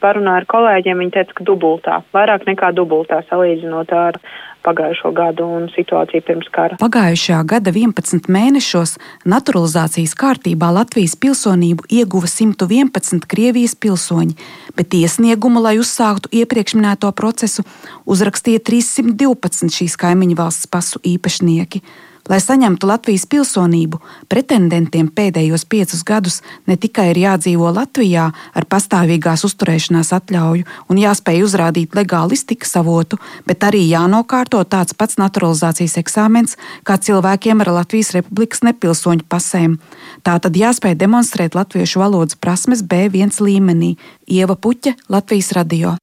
Parunāju 0.00 0.42
ar 0.42 0.46
kolēģiem, 0.48 1.02
viņi 1.04 1.14
teica, 1.16 1.36
ka 1.36 1.46
dubultā, 1.48 2.00
vairāk 2.16 2.46
nekā 2.48 2.72
dubultā 2.76 3.20
salīdzinot 3.28 3.92
ar 3.96 4.20
pagājušo 4.64 5.12
gadu 5.16 5.46
un 5.48 5.68
situāciju 5.72 6.24
pirms 6.26 6.50
kara. 6.52 6.76
Pagājušā 6.80 7.40
gada 7.48 7.72
11 7.72 8.28
mēnešos 8.32 8.96
naturalizācijas 9.28 10.14
kārtībā 10.20 10.70
Latvijas 10.76 11.16
pilsonību 11.20 11.88
ieguva 12.00 12.28
111 12.30 13.24
Krievijas 13.30 13.76
pilsoņi, 13.80 14.36
bet 14.76 14.96
iesniegumu, 14.96 15.62
lai 15.64 15.78
uzsāktu 15.80 16.32
iepriekš 16.42 16.76
minēto 16.78 17.10
procesu, 17.16 17.64
uzrakstīja 18.04 18.62
312 18.68 19.72
šīs 19.80 19.96
kaimiņu 20.00 20.38
valsts 20.40 20.70
pasu 20.70 21.02
īpašnieki. 21.04 21.82
Lai 22.28 22.38
saņemtu 22.42 22.86
Latvijas 22.86 23.24
pilsonību, 23.30 24.00
pretendentiem 24.28 25.08
pēdējos 25.08 25.64
piecus 25.70 26.02
gadus 26.06 26.40
ne 26.68 26.76
tikai 26.76 27.10
ir 27.12 27.22
jādzīvo 27.22 27.70
Latvijā 27.74 28.26
ar 28.30 28.66
pastāvīgās 28.70 29.46
uzturēšanās 29.48 30.12
atļauju 30.18 30.66
un 30.92 31.00
jāspēj 31.00 31.42
uzrādīt 31.46 31.96
legālu 31.96 32.36
iztikas 32.36 32.76
avotu, 32.80 33.18
bet 33.46 33.64
arī 33.66 33.82
jānokārto 33.88 34.60
tāds 34.64 34.94
pats 34.94 35.16
naturalizācijas 35.22 35.96
eksāmens 36.02 36.58
kā 36.84 36.98
cilvēkiem 37.00 37.64
ar 37.64 37.72
Latvijas 37.80 38.12
Republikas 38.18 38.64
nepilsoņu 38.66 39.26
pasēm. 39.30 39.78
Tā 40.26 40.36
tad 40.44 40.58
jāspēj 40.58 40.98
demonstrēt 41.00 41.56
latviešu 41.58 42.04
valodas 42.04 42.36
prasmes 42.36 42.84
B1 42.84 43.40
līmenī. 43.40 43.96
Ieva 44.28 44.54
Puķa, 44.56 44.94
Latvijas 45.08 45.52
radio. 45.56 45.96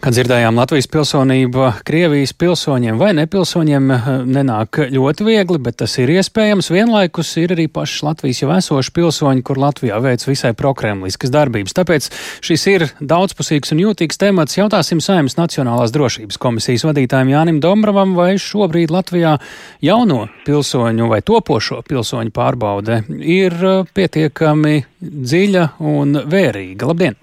Kā 0.00 0.10
dzirdējām, 0.10 0.56
Latvijas 0.58 0.88
pilsonība 0.90 1.70
Krievijas 1.86 2.32
pilsoņiem 2.36 2.98
vai 2.98 3.10
nepilsoņiem 3.18 3.90
eh, 3.94 4.08
nenāk 4.26 4.80
ļoti 4.90 5.26
viegli, 5.26 5.58
bet 5.62 5.78
tas 5.82 5.94
ir 6.02 6.10
iespējams. 6.16 6.70
Vienlaikus 6.74 7.30
ir 7.40 7.54
arī 7.54 7.68
pašas 7.70 8.04
Latvijas 8.08 8.42
jau 8.42 8.50
esoši 8.56 8.94
pilsoņi, 8.96 9.44
kur 9.46 9.60
Latvijā 9.62 10.00
veic 10.02 10.24
visai 10.26 10.52
prokremliskas 10.58 11.32
darbības. 11.34 11.76
Tāpēc 11.78 12.10
šis 12.46 12.66
ir 12.72 12.86
daudzpusīgs 13.00 13.74
un 13.74 13.82
jūtīgs 13.84 14.20
temats. 14.20 14.58
Jautāsim 14.58 15.02
Saimnes 15.04 15.38
Nacionālās 15.38 15.94
drošības 15.94 16.40
komisijas 16.42 16.86
vadītājiem 16.88 17.34
Jānim 17.34 17.60
Dombravam, 17.62 18.16
vai 18.18 18.34
šobrīd 18.40 18.92
Latvijā 18.94 19.36
jauno 19.84 20.24
pilsoņu 20.46 21.10
vai 21.10 21.22
topošo 21.22 21.82
pilsoņu 21.86 22.34
pārbaude 22.34 23.04
ir 23.20 23.54
eh, 23.54 23.84
pietiekami 23.94 24.80
dziļa 25.00 25.68
un 25.94 26.24
vērīga. 26.30 26.90
Labdien! 26.90 27.20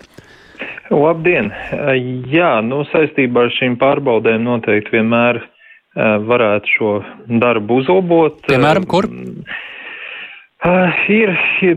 Labdien! 0.93 1.52
Jā, 2.32 2.58
nu, 2.63 2.84
saistībā 2.91 3.47
ar 3.47 3.56
šīm 3.58 3.78
pārbaudēm 3.82 4.45
noteikti 4.47 4.97
vienmēr 4.97 5.41
varētu 5.97 6.76
šo 6.78 6.91
darbu 7.41 7.82
uzlabot. 7.82 8.43
Piemēram, 8.47 8.86
kur? 8.89 9.10
Uh, 10.67 10.93
ir, 11.13 11.32
ir 11.62 11.76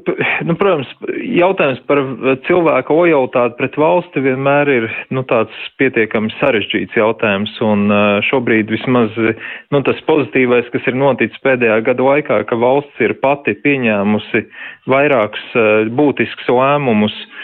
nu, 0.48 0.54
protams, 0.56 0.88
jautājums 1.20 1.82
par 1.88 2.00
cilvēka 2.46 2.94
lojalitāti 2.96 3.58
pret 3.58 3.76
valsti 3.76 4.22
vienmēr 4.24 4.70
ir 4.72 4.86
nu, 5.12 5.20
tāds 5.28 5.56
pietiekami 5.80 6.32
sarežģīts 6.38 6.96
jautājums, 6.96 7.52
un 7.64 7.92
šobrīd 8.30 8.72
vismaz 8.72 9.12
nu, 9.20 9.82
tas 9.84 10.00
pozitīvais, 10.08 10.70
kas 10.72 10.88
ir 10.88 10.96
noticis 10.96 11.44
pēdējā 11.44 11.76
gada 11.90 12.08
laikā, 12.08 12.40
ka 12.48 12.60
valsts 12.60 13.04
ir 13.04 13.18
pati 13.20 13.54
pieņēmusi 13.66 14.46
vairākus 14.88 15.60
būtiskus 16.00 16.48
lēmumus, 16.48 17.20
uh, 17.20 17.39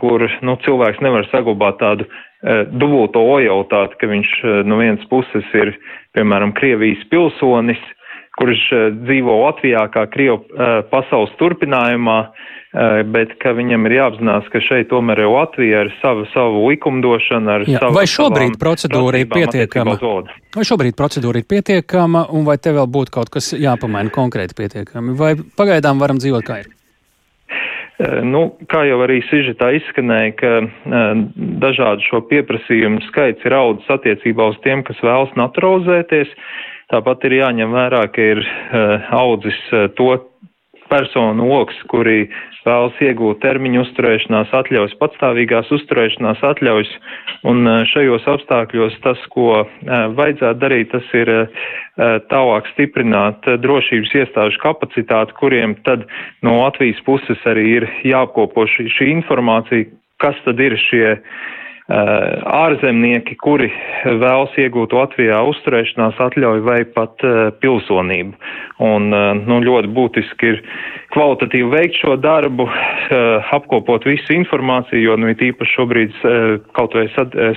kur 0.00 0.26
nu, 0.44 0.56
cilvēks 0.64 1.00
nevar 1.04 1.26
saglabāt 1.32 1.80
tādu 1.80 2.08
dubulto 2.76 3.22
lojalitāti, 3.24 3.96
ka 4.00 4.08
viņš 4.10 4.32
no 4.68 4.80
vienas 4.82 5.04
puses 5.08 5.46
ir, 5.56 5.72
piemēram, 6.16 6.52
Krievijas 6.58 7.04
pilsonis, 7.08 7.80
kurš 8.38 8.66
dzīvo 9.06 9.38
Latvijā 9.44 9.86
kā 9.94 10.04
Krievu 10.12 10.42
pasaules 10.90 11.32
turpinājumā, 11.40 12.18
bet 13.14 13.36
ka 13.40 13.54
viņam 13.54 13.86
ir 13.86 13.96
jāapzinās, 14.00 14.48
ka 14.52 14.60
šeit 14.66 14.90
tomēr 14.90 15.22
ir 15.22 15.30
Latvija 15.30 15.84
ar 15.84 15.92
savu, 16.02 16.26
savu 16.34 16.66
likumdošanu, 16.68 17.52
ar 17.54 17.66
Jā, 17.70 17.80
savu. 17.80 17.96
Vai 17.96 18.06
šobrīd 18.10 18.58
procedūra 18.60 19.22
ir 19.22 19.30
pietiekama? 19.30 19.96
Vai 20.54 20.68
šobrīd 20.68 20.98
procedūra 20.98 21.40
ir 21.40 21.48
pietiekama, 21.48 22.26
un 22.34 22.44
vai 22.48 22.58
te 22.58 22.74
vēl 22.74 22.90
būtu 22.90 23.14
kaut 23.14 23.30
kas 23.32 23.54
jāpamaina 23.54 24.12
konkrēti 24.12 24.58
pietiekami, 24.58 25.14
vai 25.16 25.36
pagaidām 25.38 26.02
varam 26.02 26.18
dzīvot 26.20 26.44
kā 26.44 26.64
ir? 26.66 26.74
Nu, 28.26 28.48
kā 28.66 28.80
jau 28.88 28.98
arī 29.04 29.20
sižetā 29.28 29.68
izskanēja, 29.76 30.32
ka 30.40 30.52
uh, 30.64 31.20
dažādu 31.62 32.02
šo 32.08 32.24
pieprasījumu 32.26 33.04
skaits 33.06 33.46
ir 33.46 33.54
audzis 33.54 33.92
attiecībā 33.94 34.48
uz 34.50 34.58
tiem, 34.66 34.82
kas 34.86 34.98
vēlas 35.04 35.30
naturalizēties. 35.38 36.32
Tāpat 36.90 37.28
ir 37.28 37.38
jāņem 37.38 37.70
vērā, 37.76 38.02
ka 38.10 38.26
ir 38.34 38.42
uh, 38.42 39.06
audzis 39.14 39.60
to 39.94 40.10
personu 40.90 41.46
lokus, 41.48 41.78
kuri 41.90 42.26
vēlas 42.64 43.00
iegūt 43.04 43.40
termiņu 43.44 43.82
uzturēšanās 43.84 44.52
atļaujas, 44.56 44.96
patstāvīgās 45.00 45.70
uzturēšanās 45.76 46.44
atļaujas, 46.50 46.92
un 47.50 47.68
šajos 47.92 48.28
apstākļos 48.34 49.00
tas, 49.04 49.24
ko 49.34 49.64
vajadzētu 50.18 50.60
darīt, 50.62 50.92
tas 50.94 51.10
ir 51.16 51.32
tālāk 52.32 52.70
stiprināt 52.72 53.48
drošības 53.64 54.14
iestāžu 54.22 54.62
kapacitāti, 54.62 55.36
kuriem 55.40 55.76
tad 55.86 56.06
no 56.42 56.60
Latvijas 56.62 57.02
puses 57.06 57.44
arī 57.48 57.68
ir 57.80 57.90
jāapkopo 58.06 58.66
šī, 58.70 58.88
šī 58.96 59.12
informācija, 59.18 59.90
kas 60.22 60.38
tad 60.46 60.60
ir 60.62 60.78
šie 60.88 61.18
ārzemnieki, 61.84 63.36
kuri 63.36 63.68
vēlas 64.08 64.54
iegūt 64.56 64.94
Latvijā 64.96 65.42
uzturēšanās 65.50 66.16
atļauju 66.16 66.64
vai 66.64 66.78
pat 66.96 67.20
pilsonību. 67.60 68.32
Un 68.88 69.10
nu, 69.44 69.58
ļoti 69.60 69.90
būtiski 69.92 70.48
ir 70.54 70.62
kvalitatīvi 71.14 71.70
veikt 71.70 72.00
šo 72.02 72.16
darbu, 72.20 72.66
apkopot 73.54 74.04
visu 74.08 74.34
informāciju, 74.34 75.02
jo 75.02 75.16
nu, 75.20 75.30
īpaši 75.32 75.76
šobrīd 75.78 76.20
kaut 76.76 76.96
vai 76.98 77.06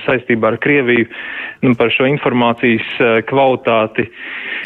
saistībā 0.06 0.52
ar 0.52 0.58
Krieviju 0.62 1.08
nu, 1.66 1.74
par 1.78 1.90
šo 1.90 2.06
informācijas 2.08 2.86
kvalitāti, 3.28 4.06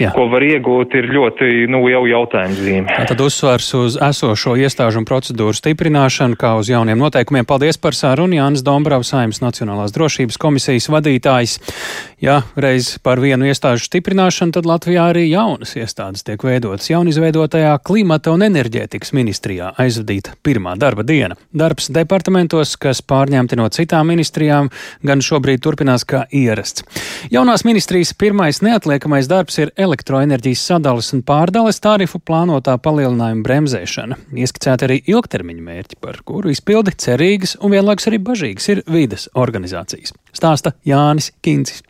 Jā. 0.01 0.13
ko 0.15 0.27
var 0.33 0.45
iegūt, 0.45 0.97
ir 0.99 1.09
ļoti 1.13 1.49
nu, 1.73 1.83
jau 1.89 2.03
jautājums 2.09 2.61
zīme. 2.61 2.97
Tad 3.09 3.21
uzsvars 3.25 3.69
uz 3.77 3.97
esošo 4.01 4.55
iestāžu 4.61 5.03
un 5.03 5.09
procedūru 5.09 5.57
stiprināšanu, 5.57 6.37
kā 6.41 6.55
uz 6.61 6.71
jauniem 6.73 7.01
noteikumiem. 7.01 7.49
Paldies 7.49 7.81
par 7.81 7.97
sārunu 7.97 8.37
Jānis 8.39 8.65
Dombravs, 8.67 9.13
Saimnes 9.13 9.43
Nacionālās 9.45 9.95
drošības 9.97 10.41
komisijas 10.41 10.89
vadītājs. 10.93 11.59
Ja 12.23 12.43
reiz 12.57 12.95
par 13.03 13.21
vienu 13.21 13.49
iestāžu 13.51 13.89
stiprināšanu, 13.89 14.55
tad 14.57 14.69
Latvijā 14.69 15.09
arī 15.11 15.27
jaunas 15.31 15.75
iestādes 15.77 16.25
tiek 16.27 16.45
veidotas. 16.47 16.89
Jaunizveidotajā 16.93 17.75
klimata 17.85 18.33
un 18.35 18.47
enerģētikas 18.83 19.13
ministrijā 19.15 19.73
aizvadīta 19.79 20.35
pirmā 20.43 20.75
darba 20.79 21.03
diena. 21.03 21.37
Darbs 21.55 21.89
departamentos, 21.91 22.77
kas 22.77 23.03
pārņemti 23.03 23.57
no 23.57 23.69
citām 23.71 24.09
ministrijām, 24.11 24.71
gan 25.03 25.23
šobrīd 25.23 25.63
turpinās 25.63 26.05
kā 26.05 26.27
ierasts. 26.31 26.83
Jaunās 27.31 27.65
ministrijas 27.65 28.13
pirmais 28.15 28.63
neatliekamais 28.63 29.29
darbs 29.29 29.59
ir 29.59 29.73
elektroenerģijas 29.77 30.67
sadales 30.67 31.13
un 31.15 31.23
pārdales 31.23 31.81
tarifu 31.81 32.19
plānotā 32.19 32.77
palielinājuma 32.79 33.47
bremzēšana. 33.47 34.19
Ieskicēti 34.35 34.89
arī 34.89 34.99
ilgtermiņa 35.07 35.63
mērķi, 35.63 36.01
par 36.01 36.23
kuru 36.25 36.51
izpildi 36.53 36.97
cerīgas 36.99 37.57
un 37.61 37.77
vienlaikus 37.77 38.11
arī 38.11 38.19
bažīgas 38.19 38.69
ir 38.75 38.85
vides 38.91 39.29
organizācijas. 39.35 40.15
Stāsta 40.35 40.75
Jānis 40.89 41.33
Kincis. 41.43 41.85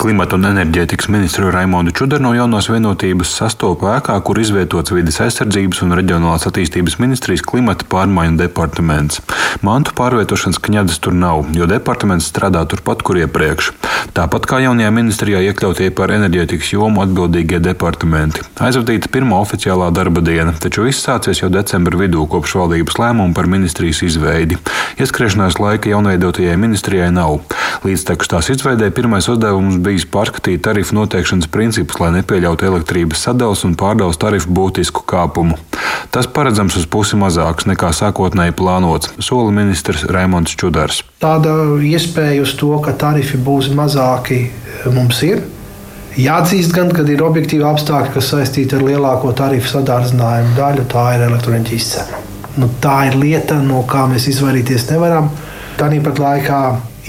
Klimata 0.00 0.34
un 0.34 0.48
enerģētikas 0.48 1.06
ministru 1.14 1.50
Raimondu 1.54 1.92
Čudaru 1.94 2.24
no 2.24 2.30
jaunās 2.34 2.66
vienotības 2.72 3.30
sastopa 3.36 3.98
ēkā, 3.98 4.16
kur 4.26 4.40
izvietots 4.42 4.90
vides 4.90 5.20
aizsardzības 5.22 5.84
un 5.84 5.94
reģionālās 5.94 6.48
attīstības 6.48 6.96
ministrijas 6.98 7.44
klimata 7.46 7.86
pārmaiņu 7.92 8.40
departaments. 8.40 9.20
Mantu 9.62 9.94
pārvietošanas 9.94 10.58
kņadas 10.64 10.98
tur 11.04 11.14
nav, 11.14 11.44
jo 11.54 11.68
departaments 11.70 12.26
strādā 12.32 12.64
turpat, 12.66 13.04
kur 13.06 13.20
iepriekš. 13.20 13.70
Tāpat 14.16 14.48
kā 14.50 14.58
jaunajā 14.64 14.90
ministrijā 14.96 15.44
iekļautie 15.50 15.90
par 15.94 16.10
enerģētikas 16.16 16.72
jomu 16.74 17.04
atbildīgie 17.04 17.60
departamenti. 17.62 18.42
Aizvadīta 18.58 19.12
pirmā 19.12 19.38
oficiālā 19.44 19.92
darba 19.94 20.24
diena, 20.24 20.56
taču 20.56 20.88
viss 20.88 21.04
sācies 21.06 21.44
jau 21.44 21.52
decembra 21.52 22.00
vidū 22.00 22.24
kopš 22.32 22.56
valdības 22.58 22.98
lēmuma 22.98 23.36
par 23.36 23.46
ministrijas 23.52 24.02
izveidi. 24.08 24.58
Ieskriešanās 24.98 25.60
laika 25.62 25.92
jaunveidotajai 25.92 26.58
ministrijai 26.58 27.12
nav. 27.14 27.38
Līdz 27.84 28.08
tās 28.26 28.50
izveidē 28.52 28.90
pirmais 28.96 29.28
uzdevums 29.30 29.59
uzdevums 29.60 29.84
bijis 29.84 30.06
pārskatīt 30.08 30.62
tarifu 30.64 30.94
noteikšanas 30.96 31.48
principus, 31.52 31.98
lai 32.00 32.10
nepieļautu 32.18 32.66
elektrības 32.66 33.24
sadales 33.26 33.64
un 33.64 33.76
pārdales 33.76 34.18
tarifu 34.18 34.50
būtisku 34.50 35.04
kāpumu. 35.06 35.58
Tas 36.10 36.26
paredzams 36.26 36.76
uz 36.76 36.86
pusi 36.86 37.16
mazāks 37.16 37.66
nekā 37.68 37.92
sākotnēji 37.92 38.56
plānots, 38.56 39.12
sola 39.20 39.50
ministrs 39.50 40.04
Raimons 40.08 40.56
Čudars. 40.56 41.02
Tāda 41.20 41.52
iespēja 41.76 42.42
uz 42.42 42.54
to, 42.56 42.72
ka 42.84 42.92
tarifi 42.92 43.38
būs 43.38 43.70
mazāki, 43.74 44.50
mums 44.92 45.22
ir. 45.22 45.44
Jāatzīst, 46.18 46.72
gan, 46.74 46.90
kad 46.90 47.08
ir 47.08 47.22
objektīvi 47.22 47.64
apstākļi, 47.64 48.14
kas 48.16 48.32
saistīti 48.32 48.76
ar 48.76 48.82
lielāko 48.82 49.30
tarifu 49.36 49.70
sadārdzinājumu 49.70 50.56
daļu, 50.56 50.88
tā 50.90 51.06
ir 51.14 51.26
elektroenerģijas 51.28 51.90
cena. 51.94 52.24
Nu, 52.58 52.66
tā 52.82 52.96
ir 53.08 53.16
lieta, 53.16 53.60
no 53.62 53.84
kā 53.88 54.08
mēs 54.10 54.26
izvairīties 54.32 54.88
nevaram. 54.90 55.30
Tāpat 55.78 56.18
laikā 56.20 56.60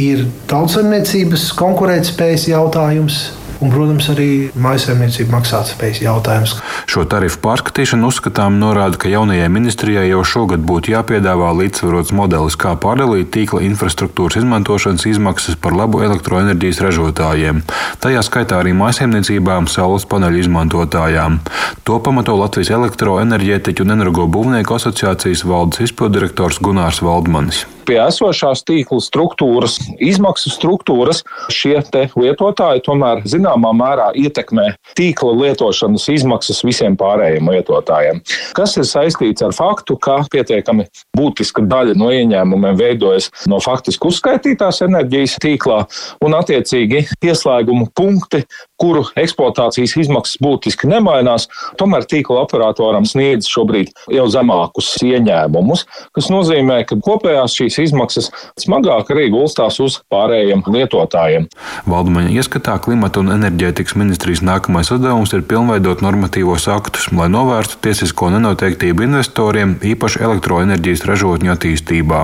ir 0.01 0.25
tautsājumniecības 0.51 1.49
konkurētspējas 1.59 2.47
jautājums. 2.51 3.21
Un, 3.61 3.69
protams, 3.69 4.07
arī 4.09 4.49
maisaimniecība 4.57 5.35
maksātspējas 5.35 5.99
jautājums. 6.01 6.55
Šo 6.89 7.03
tarifu 7.05 7.37
pārskatīšanu 7.43 8.07
uzskatām 8.09 8.55
norāda, 8.57 8.97
ka 8.97 9.11
jaunajai 9.11 9.51
ministrijai 9.53 10.07
jau 10.09 10.23
šogad 10.25 10.63
būtu 10.65 10.95
jāpiedāvā 10.95 11.51
līdzsvarots 11.59 12.09
modelis, 12.17 12.57
kā 12.57 12.73
pārdalīt 12.81 13.29
tīkla 13.35 13.61
infrastruktūras 13.67 14.39
izmantošanas 14.41 15.05
izmaksas 15.11 15.59
par 15.61 15.77
labu 15.77 16.01
elektroenerģijas 16.07 16.81
ražotājiem. 16.87 17.61
Tajā 18.01 18.23
skaitā 18.25 18.63
arī 18.63 18.73
maisaimniecībām, 18.79 19.69
saules 19.69 20.07
paneļu 20.09 20.41
izmantotājām. 20.47 21.37
To 21.85 21.99
pamato 22.01 22.33
Latvijas 22.39 22.73
elektroenerģētiķu 22.79 23.85
un 23.85 23.97
energobūvnieku 23.99 24.79
asociācijas 24.79 25.45
valdes 25.45 25.85
izpildirektors 25.85 26.57
Gunārs 26.65 27.03
Valdmanis 27.05 27.67
pie 27.91 27.97
esošās 27.99 28.63
tīkla 28.67 29.01
struktūras, 29.03 29.77
izmaksu 29.99 30.51
struktūras, 30.53 31.23
šie 31.51 31.75
lietotāji 32.15 32.85
tomēr 32.85 33.23
zināmā 33.51 33.71
mērā 33.75 34.11
ietekmē 34.15 34.75
tīkla 34.95 35.33
lietošanas 35.35 36.07
izmaksas 36.09 36.63
visiem 36.63 36.95
pārējiem 36.97 37.49
lietotājiem. 37.51 38.21
Kas 38.55 38.77
ir 38.77 38.85
saistīts 38.85 39.43
ar 39.43 39.53
faktu, 39.53 39.97
ka 39.97 40.23
pietiekami 40.31 40.87
būtiska 41.17 41.61
daļa 41.67 41.95
no 41.95 42.11
ieņēmumiem 42.11 42.77
veidojas 42.77 43.29
no 43.47 43.59
faktiski 43.59 44.07
uzskaitītās 44.07 44.81
enerģijas 44.85 45.37
tīklā 45.41 45.85
un 46.23 46.35
attiecīgi 46.37 47.07
pieslēgumu 47.21 47.91
punkti, 47.95 48.43
kuru 48.81 49.03
eksploatācijas 49.15 49.95
izmaksas 50.01 50.39
būtiski 50.41 50.89
nemainās, 50.89 51.47
tomēr 51.77 52.07
tīkla 52.09 52.41
operatoram 52.45 53.05
sniedz 53.05 53.49
šobrīd 53.51 53.91
jau 54.11 54.27
zemākus 54.31 54.95
ieņēmumus, 55.05 55.85
kas 56.15 56.31
nozīmē, 56.33 56.81
ka 56.89 56.97
kopējās 57.03 57.57
šīs 57.59 57.79
izmaksas 57.87 58.31
smagāk 58.61 59.11
arī 59.13 59.29
gulstās 59.33 59.77
uz 59.83 59.99
pārējiem 60.11 60.63
lietotājiem. 60.65 61.47
Valdmaņa 61.89 62.33
ieskatā 62.33 62.79
klimata 62.81 63.21
un 63.21 63.31
enerģētikas 63.41 63.97
ministrijas 63.97 64.43
nākamais 64.45 64.91
uzdevums 64.93 65.33
ir 65.33 65.41
pilnveidot 65.49 66.03
normatīvos 66.05 66.67
aktus, 66.71 67.09
lai 67.17 67.27
novērstu 67.33 67.79
tiesisko 67.81 68.29
nenoteiktību 68.35 69.07
investoriem, 69.07 69.75
īpaši 69.81 70.21
elektroenerģijas 70.21 71.05
ražotņu 71.09 71.53
attīstībā. 71.55 72.21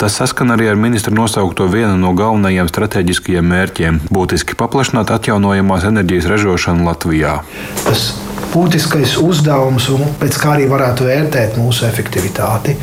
Tas 0.00 0.20
saskan 0.20 0.52
arī 0.54 0.68
ar 0.68 0.80
ministra 0.80 1.14
nosaukto 1.16 1.70
vienu 1.72 1.96
no 1.96 2.12
galvenajiem 2.18 2.68
strateģiskajiem 2.68 3.48
mērķiem- 3.54 4.00
būtiski 4.14 4.58
paplašināt 4.60 5.10
atjaunojamās 5.16 5.88
enerģijas 5.88 6.28
ražošanu 6.34 6.84
Latvijā. 6.84 7.40
Tas 7.84 8.12
būtiskais 8.52 9.16
uzdevums, 9.20 9.88
un 9.88 10.14
pēc 10.20 10.38
kā 10.40 10.56
arī 10.56 10.68
varētu 10.68 11.08
vērtēt 11.08 11.58
mūsu 11.60 11.88
efektivitāti, 11.88 12.76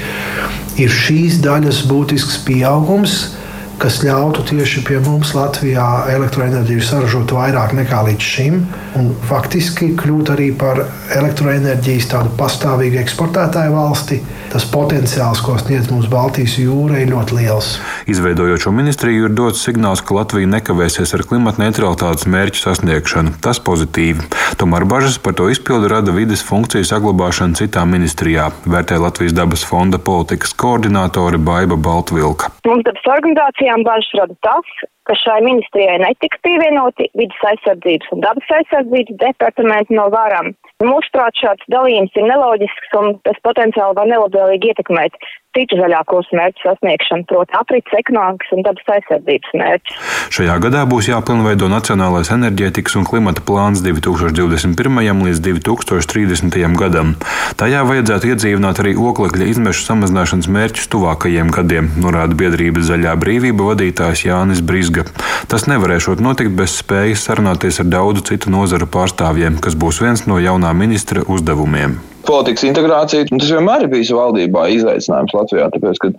ir 0.78 0.90
šīs 0.90 1.40
daļas 1.46 1.86
būtisks 1.90 2.42
pieaugums 2.46 3.36
kas 3.82 4.02
ļautu 4.06 4.44
tieši 4.50 4.84
pie 4.88 5.00
mums 5.04 5.34
Latvijā 5.36 5.86
elektroenerģiju 6.14 6.84
saražot 6.86 7.34
vairāk 7.36 7.76
nekā 7.78 8.04
līdz 8.08 8.30
šim, 8.36 8.62
un 8.96 9.12
faktiski 9.28 9.92
kļūt 10.00 10.32
arī 10.36 10.52
par 10.56 10.86
elektroenerģijas 11.16 12.08
tādu 12.14 12.32
pastāvīgu 12.40 13.02
eksportētāju 13.02 13.74
valsti. 13.76 14.22
Tas 14.54 14.64
potenciāls, 14.72 15.42
ko 15.44 15.58
sniedz 15.60 15.90
mums 15.92 16.08
Baltijas 16.12 16.56
jūra, 16.62 17.02
ir 17.04 17.12
ļoti 17.12 17.40
liels. 17.40 17.74
Izveidojot 18.08 18.64
šo 18.64 18.72
ministriju, 18.76 19.28
ir 19.28 19.36
dots 19.36 19.66
signāls, 19.68 20.04
ka 20.06 20.16
Latvija 20.16 20.48
nekavēsies 20.54 21.12
ar 21.18 21.26
klimata 21.28 21.64
neutralitātes 21.66 22.30
mērķu 22.32 22.62
sasniegšanu. 22.62 23.36
Tas 23.44 23.60
pozitīvi. 23.60 24.24
Tomēr 24.62 24.88
bažas 24.88 25.20
par 25.20 25.36
to 25.36 25.50
izpildu 25.52 25.92
rada 25.92 26.16
vides 26.16 26.46
funkciju 26.48 26.88
saglabāšana 26.88 27.60
citā 27.60 27.84
ministrijā, 27.90 28.48
vērtē 28.64 29.02
Latvijas 29.04 29.36
dabas 29.36 29.68
fonda 29.68 30.00
politikas 30.00 30.56
koordinātore 30.56 31.42
Baiva 31.42 31.76
Baltvilka. 31.76 32.54
Mums 32.64 32.88
dabas 32.88 33.12
organizācija 33.18 33.66
diskusijām 33.66 33.84
bažas 33.84 34.12
rada 34.20 34.36
tas, 34.42 34.68
ka 35.08 35.16
šai 35.22 35.40
ministrijai 35.46 35.98
netiks 36.02 36.42
pievienoti 36.46 37.10
vidas 37.20 37.48
aizsardzības 37.52 38.14
un 38.16 38.24
dabas 38.26 38.54
aizsardzības 38.60 39.20
departamenti 39.24 39.98
no 39.98 40.10
varam. 40.14 40.54
Mūsuprāt, 40.84 41.38
šāds 41.40 41.70
dalījums 41.72 42.16
ir 42.20 42.28
neloģisks 42.30 42.96
un 43.00 43.16
tas 43.28 43.40
potenciāli 43.48 43.98
var 44.00 44.10
nelabvēlīgi 44.12 44.74
ietekmēt 44.74 45.18
citu 45.56 45.80
zaļā 45.80 46.02
kursa 46.10 46.38
mērķu 46.38 46.64
sasniegšanu, 46.66 47.26
proti 47.30 47.56
aprits, 47.58 47.96
ekonomikas 47.98 48.54
un 48.56 48.64
dabas 48.66 48.92
aizsardzības 48.98 49.56
mērķus. 49.62 50.00
Šajā 50.36 50.56
gadā 50.66 50.84
būs 50.90 51.10
jāpilnveido 51.12 51.70
Nacionālais 51.72 52.32
enerģētikas 52.36 52.98
un 53.00 53.08
klimata 53.08 53.44
plāns 53.46 53.84
2021. 53.86 55.24
līdz 55.30 55.44
2030. 55.48 56.60
gadam. 56.80 57.16
Tajā 57.60 57.84
vajadzētu 57.88 58.32
iedzīvināt 58.34 58.82
arī 58.84 58.96
oglekļa 59.00 59.50
izmešu 59.54 59.86
samazināšanas 59.88 60.50
mērķus 60.52 60.90
tuvākajiem 60.94 61.54
gadiem, 61.56 61.92
norāda 62.04 62.38
biedrības 62.38 62.90
Zaļā 62.90 63.16
brīvība 63.22 63.72
vadītājs 63.72 64.26
Jānis 64.28 64.64
Brisga. 64.66 65.08
Tas 65.52 65.70
nevarēšot 65.72 66.24
notikt 66.24 66.56
bez 66.58 66.76
spējas 66.82 67.28
sarunāties 67.30 67.80
ar 67.84 67.90
daudzu 67.92 68.26
citu 68.32 68.54
nozaru 68.54 68.90
pārstāvjiem, 68.92 69.62
kas 69.64 69.78
būs 69.80 70.04
viens 70.04 70.28
no 70.30 70.42
jaunā 70.42 70.74
ministra 70.76 71.24
uzdevumiem. 71.26 71.98
Politikas 72.26 72.66
integrācija, 72.68 73.28
tas 73.32 73.54
vienmēr 73.54 73.86
ir 73.86 73.94
bijis 73.94 74.14
valdībā 74.16 74.68
izaicinājums 74.74 75.36
Latvijā, 75.38 75.70
tāpēc, 75.74 76.02
ka 76.02 76.14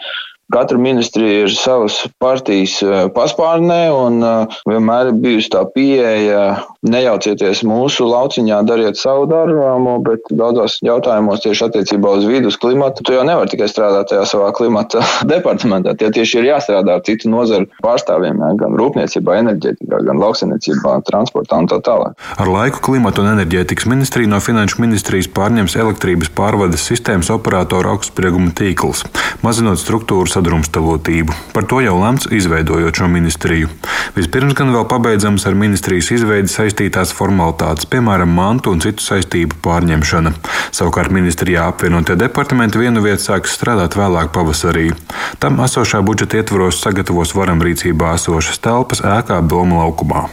Katra 0.55 0.79
ministrija 0.79 1.43
ir 1.43 1.51
savas 1.59 1.97
partijas 2.23 2.77
eh, 2.87 3.09
paspārnē, 3.15 3.81
un 3.91 4.21
eh, 4.23 4.59
vienmēr 4.71 5.11
ir 5.11 5.17
bijusi 5.25 5.51
tā 5.57 5.65
pieeja, 5.75 6.45
nejaucieties 6.91 7.63
mūsu 7.67 8.07
lauciņā, 8.09 8.61
dariet 8.69 8.99
savu 9.01 9.27
darbu, 9.31 9.97
bet 10.07 10.31
daudzos 10.31 10.79
jautājumos 10.85 11.43
tieši 11.45 11.67
attiecībā 11.69 12.17
uz 12.19 12.27
vidu, 12.29 12.51
uz 12.53 12.59
klimatu, 12.61 13.05
tu 13.07 13.17
jau 13.17 13.25
nevari 13.27 13.51
tikai 13.53 13.69
strādāt 13.71 14.11
tajā 14.13 14.25
savā 14.29 14.53
klimata 14.57 15.03
departamentā. 15.35 15.97
Tie 15.99 16.11
tieši 16.15 16.41
ir 16.41 16.51
jāstrādā 16.53 16.99
ar 16.99 17.05
citu 17.07 17.31
nozaru 17.33 17.69
pārstāvjiem, 17.85 18.43
gan 18.61 18.79
rūpniecībā, 18.79 19.39
enerģētikā, 19.43 20.03
gan 20.09 20.23
lauksainiecībā, 20.23 20.97
transportā 21.09 21.61
un 21.63 21.71
tā 21.71 21.81
tālāk. 21.87 22.17
Ar 22.41 22.51
laiku 22.51 22.83
klimata 22.91 23.23
un 23.23 23.33
enerģētikas 23.35 23.89
ministrija 23.91 24.31
no 24.31 24.41
finanšu 24.43 24.81
ministrijas 24.83 25.31
pārņems 25.37 25.77
elektrības 25.81 26.33
pārvades 26.37 26.87
sistēmas 26.87 27.31
operatoru 27.35 27.95
augstsprieguma 27.95 28.55
tīkls, 28.57 29.05
mazinot 29.45 29.81
struktūras 29.83 30.37
sadrumstalotību. 30.37 31.35
Par 31.57 31.67
to 31.69 31.81
jau 31.85 31.97
lemts, 31.99 32.29
izveidojot 32.33 33.01
šo 33.01 33.09
ministriju. 33.11 33.71
Vispirms 34.17 34.57
gan 34.59 34.73
vēl 34.75 34.87
pabeidzams 34.91 35.47
ar 35.49 35.57
ministrijas 35.59 36.11
izveidi 36.15 36.53
saistītās 36.77 37.13
formalitātes, 37.17 37.87
piemēram, 37.89 38.29
mantu 38.29 38.73
un 38.75 38.81
citu 38.81 39.01
saistību 39.01 39.57
pārņemšana. 39.65 40.33
Savukārt 40.77 41.11
ministrijā 41.11 41.69
apvienotie 41.71 42.17
departamenti 42.17 42.79
vienu 42.79 43.01
vietu 43.01 43.33
sāks 43.33 43.57
strādāt 43.57 43.97
vēlāk 43.97 44.33
pavasarī. 44.33 44.93
Tam 45.41 45.61
esošā 45.65 46.03
budžeta 46.05 46.43
ietvaros 46.43 46.83
sagatavos 46.83 47.35
varam 47.35 47.63
rīcībā 47.63 48.15
esošas 48.17 48.61
telpas 48.61 49.01
ēkā 49.01 49.41
Doma 49.49 49.87
laukumā. 49.87 50.29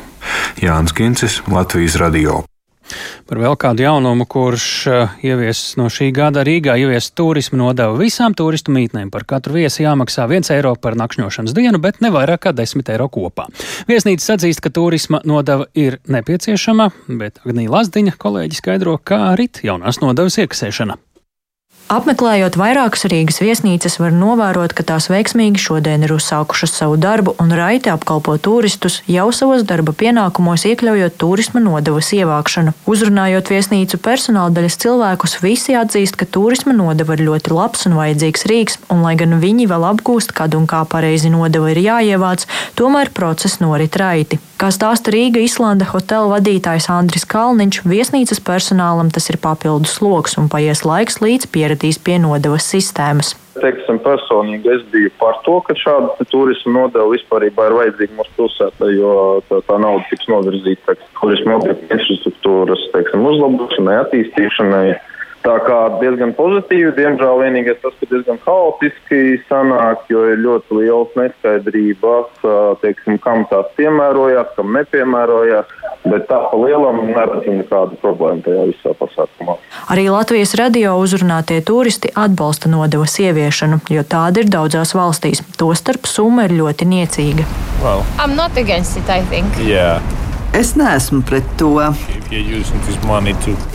Jānis 0.60 0.94
Kincis, 0.94 1.42
Latvijas 1.48 1.96
radio. 1.96 2.44
Par 3.30 3.40
vēl 3.42 3.56
kādu 3.60 3.86
jaunumu, 3.86 4.28
kurš 4.30 4.66
uh, 4.92 5.16
ieviesis 5.24 5.78
no 5.80 5.90
šī 5.94 6.10
gada 6.16 6.44
Rīgā, 6.46 6.76
ievies 6.82 7.12
turismu 7.18 7.62
nodevu 7.62 8.02
visām 8.02 8.36
turistu 8.38 8.74
mītnēm. 8.76 9.12
Par 9.14 9.28
katru 9.30 9.58
viesi 9.60 9.86
jāmaksā 9.86 10.28
1 10.28 10.52
eiro 10.58 10.76
par 10.80 10.98
nakšņošanas 11.00 11.56
dienu, 11.56 11.82
bet 11.84 12.02
ne 12.04 12.12
vairāk 12.14 12.48
kā 12.48 12.56
10 12.58 12.94
eiro 12.96 13.08
kopā. 13.14 13.48
Viesnīca 13.90 14.36
atzīst, 14.38 14.64
ka 14.64 14.74
turisma 14.74 15.22
nodeva 15.28 15.70
ir 15.78 16.00
nepieciešama, 16.12 16.92
bet 17.22 17.42
Agnija 17.46 17.74
Lazdiņa 17.78 18.18
kolēģi 18.20 18.62
skaidro, 18.62 19.00
kā 19.00 19.34
rit 19.40 19.64
jaunās 19.66 20.02
nodevas 20.04 20.40
iekasēšana. 20.44 21.00
Apmeklējot 21.92 22.56
vairākas 22.58 23.04
Rīgas 23.12 23.42
viesnīcas, 23.44 23.98
var 24.00 24.14
novērot, 24.16 24.72
ka 24.74 24.86
tās 24.88 25.10
veiksmīgi 25.12 25.60
šodien 25.60 26.06
ir 26.06 26.14
uzsākušas 26.16 26.72
savu 26.80 26.96
darbu 26.98 27.36
un 27.44 27.52
raiti 27.54 27.92
apkalpo 27.92 28.38
turistus 28.42 29.02
jau 29.12 29.28
savos 29.36 29.66
darba 29.68 29.92
pienākumos, 29.92 30.64
iekļaujot 30.70 31.18
turisma 31.20 31.60
nodevas 31.64 32.14
ievākšanu. 32.16 32.72
Uzrunājot 32.90 33.52
viesnīcu 33.52 34.00
personāla 34.00 34.56
daļas 34.56 34.80
cilvēkus, 34.86 35.38
visi 35.44 35.76
atzīst, 35.78 36.16
ka 36.18 36.26
turisma 36.26 36.74
nodeva 36.78 37.18
ir 37.18 37.26
ļoti 37.28 37.54
labs 37.54 37.84
un 37.90 38.00
vajadzīgs 38.00 38.48
rīks, 38.50 38.80
un 38.88 39.04
lai 39.04 39.18
gan 39.20 39.38
viņi 39.44 39.68
vēl 39.70 39.90
apgūst, 39.92 40.32
kad 40.34 40.56
un 40.56 40.66
kā 40.72 40.86
pareizi 40.88 41.34
nodeva 41.36 41.76
ir 41.76 41.84
jāievāc, 41.84 42.48
tomēr 42.80 43.12
process 43.12 43.60
norit 43.62 44.00
raiti. 44.00 44.40
Kā 44.64 44.70
stāsta 44.72 45.12
Rīga 45.12 45.42
Islanda 45.44 45.84
hotela 45.90 46.38
vadītājs 46.38 46.86
Andris 46.88 47.26
Kalniņš, 47.28 47.82
viesnīcas 47.84 48.40
personālam 48.48 49.10
tas 49.12 49.26
ir 49.28 49.36
papildus 49.44 49.98
sloks 49.98 50.38
un 50.40 50.48
paies 50.48 50.86
laiks, 50.88 51.18
līdz 51.20 51.50
pieradīs 51.52 52.00
pie 52.00 52.16
nodevas 52.24 52.70
sistēmas. 52.72 53.34
Teiksim, 53.58 54.00
personīgi 54.06 54.72
es 54.72 54.86
biju 54.94 55.12
par 55.20 55.42
to, 55.44 55.58
ka 55.68 55.76
šāda 55.76 56.24
turisma 56.32 56.78
nodeva 56.78 57.12
vispār 57.12 57.50
ir 57.50 57.60
vajadzīga 57.60 58.16
mūsu 58.16 58.32
pilsētā, 58.38 58.88
jo 58.96 59.12
tā, 59.50 59.60
tā 59.68 59.82
nauda 59.84 60.08
tiks 60.14 60.32
novirzīta 60.32 60.96
turisma 61.20 61.60
infrastruktūras 61.68 62.88
teiksim, 62.96 63.28
uzlabošanai, 63.34 64.00
attīstīšanai. 64.06 64.86
Tā 65.44 65.58
kā 65.66 65.78
diezgan 66.00 66.32
pozitīvi, 66.38 66.94
diemžēl 66.96 67.42
vienīgais 67.42 67.82
tas, 67.84 67.96
ka 68.00 68.08
diezgan 68.08 68.38
haotiski 68.46 69.42
sanāk, 69.50 70.06
jo 70.08 70.22
ir 70.32 70.40
ļoti 70.40 70.78
liels 70.78 71.18
neskaidrības, 71.20 72.46
teiksim, 72.80 73.18
kam 73.24 73.44
tās 73.52 73.68
piemērojās, 73.76 74.54
kam 74.56 74.72
nepiemērojās, 74.78 75.76
bet 76.08 76.30
tā 76.32 76.40
pa 76.48 76.62
lielam 76.62 77.04
neredzam 77.10 77.60
nekādu 77.60 78.00
problēmu 78.00 78.46
tajā 78.48 78.66
visā 78.72 78.96
pasākumā. 79.04 79.58
Arī 79.92 80.08
Latvijas 80.14 80.56
radio 80.60 80.96
uzrunātie 81.04 81.60
turisti 81.68 82.14
atbalsta 82.16 82.72
nodevas 82.72 83.20
ieviešanu, 83.20 83.84
jo 83.92 84.08
tāda 84.08 84.46
ir 84.46 84.52
daudzās 84.54 84.96
valstīs. 84.96 85.44
Tostarp 85.60 86.08
summa 86.08 86.48
ir 86.48 86.56
ļoti 86.64 86.88
niecīga. 86.88 87.48
Well, 87.84 88.08
it, 88.16 89.68
yeah. 89.68 90.23
Es 90.54 90.76
neesmu 90.78 91.24
pret 91.26 91.48
to. 91.58 91.72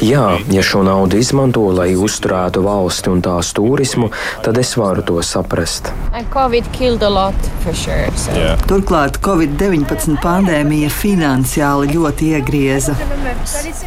Jā, 0.02 0.26
ja 0.54 0.62
šo 0.62 0.84
naudu 0.86 1.18
izmanto, 1.18 1.64
lai 1.74 1.88
uzturētu 1.98 2.62
valsti 2.62 3.10
un 3.10 3.22
tās 3.26 3.50
turismu, 3.56 4.12
tad 4.44 4.60
es 4.62 4.70
varu 4.78 5.02
to 5.02 5.18
saprast. 5.26 5.90
Sure, 7.68 8.06
so. 8.16 8.32
yeah. 8.32 8.54
Turklāt 8.70 9.18
Covid-19 9.26 10.20
pandēmija 10.22 10.90
finansiāli 10.94 11.90
ļoti 11.96 12.30
iegrieza. 12.38 12.94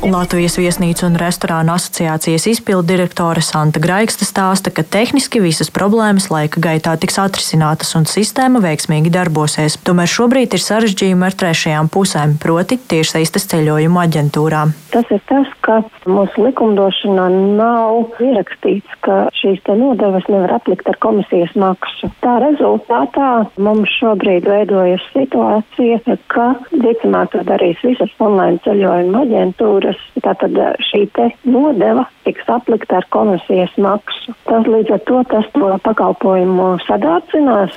Latvijas 0.03 0.59
viesnīcu 0.59 1.07
un 1.07 1.15
restorānu 1.21 1.73
asociācijas 1.73 2.49
izpildu 2.51 2.83
direktore 2.91 3.41
Santa 3.45 3.79
Graigsta 3.79 4.27
stāsta, 4.27 4.73
ka 4.75 4.83
tehniski 4.83 5.39
visas 5.43 5.71
problēmas 5.73 6.27
laika 6.33 6.61
gaitā 6.61 6.97
tiks 6.99 7.17
atrisinātas 7.23 7.95
un 7.95 8.05
sistēma 8.09 8.61
veiksmīgi 8.67 9.13
darbosies. 9.15 9.79
Tomēr 9.87 10.11
šobrīd 10.11 10.59
ir 10.59 10.65
sarežģījumi 10.67 11.29
ar 11.29 11.39
trešajām 11.43 11.91
pusēm, 11.93 12.37
proti 12.41 12.80
tiešsaistes 12.91 13.47
ceļojumu 13.51 14.01
aģentūrām. 14.01 14.73
Tas 14.91 15.07
ir 15.13 15.21
tas, 15.29 15.49
ka 15.65 15.79
mūsu 16.09 16.45
likumdošanā 16.47 17.27
nav 17.57 18.21
ierakstīts, 18.23 18.97
ka 19.05 19.27
šīs 19.37 19.61
nodevas 19.71 20.25
nevar 20.31 20.57
aplikt 20.57 20.89
ar 20.89 20.97
komisijas 21.03 21.53
maksu. 21.55 22.09
Tā 22.23 22.37
rezultātā 22.43 23.29
mums 23.61 23.91
šobrīd 23.99 24.47
veidojas 24.49 25.03
situācija, 25.13 26.01
ka 26.31 26.47
visticamāk 26.71 27.31
to 27.31 27.43
darīs 27.47 27.79
visas 27.83 28.11
online 28.19 28.59
ceļojuma 28.65 29.25
aģentūras. 29.25 29.99
Tātad 30.21 30.57
šī 30.89 31.07
nodeva 31.49 32.05
tiks 32.25 32.45
aplikta 32.47 32.99
ar 32.99 33.05
komisijas 33.09 33.73
maksu. 33.81 34.35
Tas 34.45 34.67
līdz 34.67 34.93
ar 34.95 35.01
to 35.07 35.21
tas 35.31 35.47
to 35.55 35.71
pakalpojumu 35.83 36.67
sadārcinās. 36.85 37.75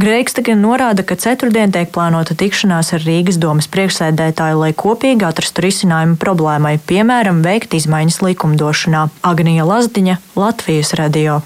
Greigs 0.00 0.36
tagad 0.36 0.60
norāda, 0.62 1.04
ka 1.04 1.16
ceturtdien 1.20 1.72
tiek 1.74 1.92
plānota 1.92 2.36
tikšanās 2.38 2.94
ar 2.96 3.04
Rīgas 3.04 3.38
domas 3.42 3.68
priekšsēdētāju, 3.72 4.41
lai 4.58 4.72
kopīgi 4.74 5.26
atrastu 5.28 5.64
risinājumu 5.66 6.18
problēmai, 6.20 6.76
piemēram, 6.88 7.40
veikt 7.46 7.78
izmaiņas 7.78 8.20
likumdošanā. 8.26 9.06
Agnija 9.30 9.68
Lazdiņa, 9.68 10.18
Latvijas 10.36 10.94
radio. 10.98 11.40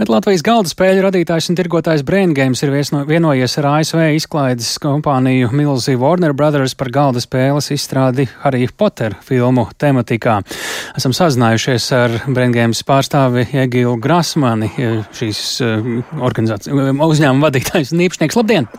Bet 0.00 0.08
Latvijas 0.10 0.42
galda 0.44 0.70
spēļu 0.70 1.02
radītājs 1.04 1.50
un 1.52 1.58
tirgotājs 1.58 2.02
Brain 2.06 2.32
Games 2.34 2.62
ir 2.64 2.72
viesno, 2.72 3.02
vienojies 3.08 3.56
ar 3.60 3.68
ASV 3.74 4.00
izklaides 4.16 4.70
kompāniju 4.82 5.50
Milzi 5.54 5.96
Warner 6.00 6.32
Brothers 6.36 6.74
par 6.78 6.90
galda 6.94 7.20
spēles 7.22 7.70
izstrādi 7.74 8.26
Harry 8.42 8.66
Potter 8.72 9.14
filmu 9.26 9.66
tematikā. 9.80 10.40
Esam 10.98 11.14
sazinājušies 11.16 11.90
ar 11.98 12.16
Brain 12.32 12.54
Games 12.56 12.82
pārstāvi 12.88 13.46
Egilu 13.62 13.96
Grasmani, 14.00 14.72
šīs 15.20 15.44
uh, 15.66 15.90
uzņēmuma 17.10 17.50
vadītājs 17.50 17.94
un 17.94 18.06
īpašnieks. 18.08 18.40
Labdien! 18.40 18.70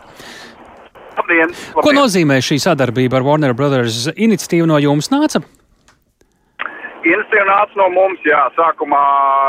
Labdien, 1.16 1.50
labdien! 1.52 1.82
Ko 1.84 1.92
nozīmē 1.96 2.38
šī 2.44 2.58
sadarbība 2.62 3.20
ar 3.20 3.26
Warner 3.26 3.56
Brothers? 3.56 4.06
Iniciatīva 4.16 4.68
no 4.70 4.78
jums 4.82 5.10
nāca? 5.12 5.42
Iniciatīva 7.02 7.46
nāca 7.48 7.78
no 7.80 7.88
mums, 7.92 8.20
jā, 8.24 8.40
sākumā 8.56 9.02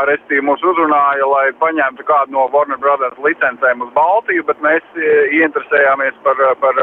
restīvi 0.09 0.43
mūs 0.47 0.63
uzrunāja, 0.65 1.27
lai 1.29 1.45
paņemtu 1.61 2.05
kādu 2.07 2.33
no 2.35 2.47
Warner 2.53 2.79
Brothers 2.81 3.19
licencēm 3.21 3.83
uz 3.85 3.91
Baltiju, 3.93 4.45
bet 4.47 4.63
mēs 4.65 4.81
e, 4.97 5.11
ieinteresējāmies 5.37 6.17
par, 6.25 6.41
par, 6.63 6.81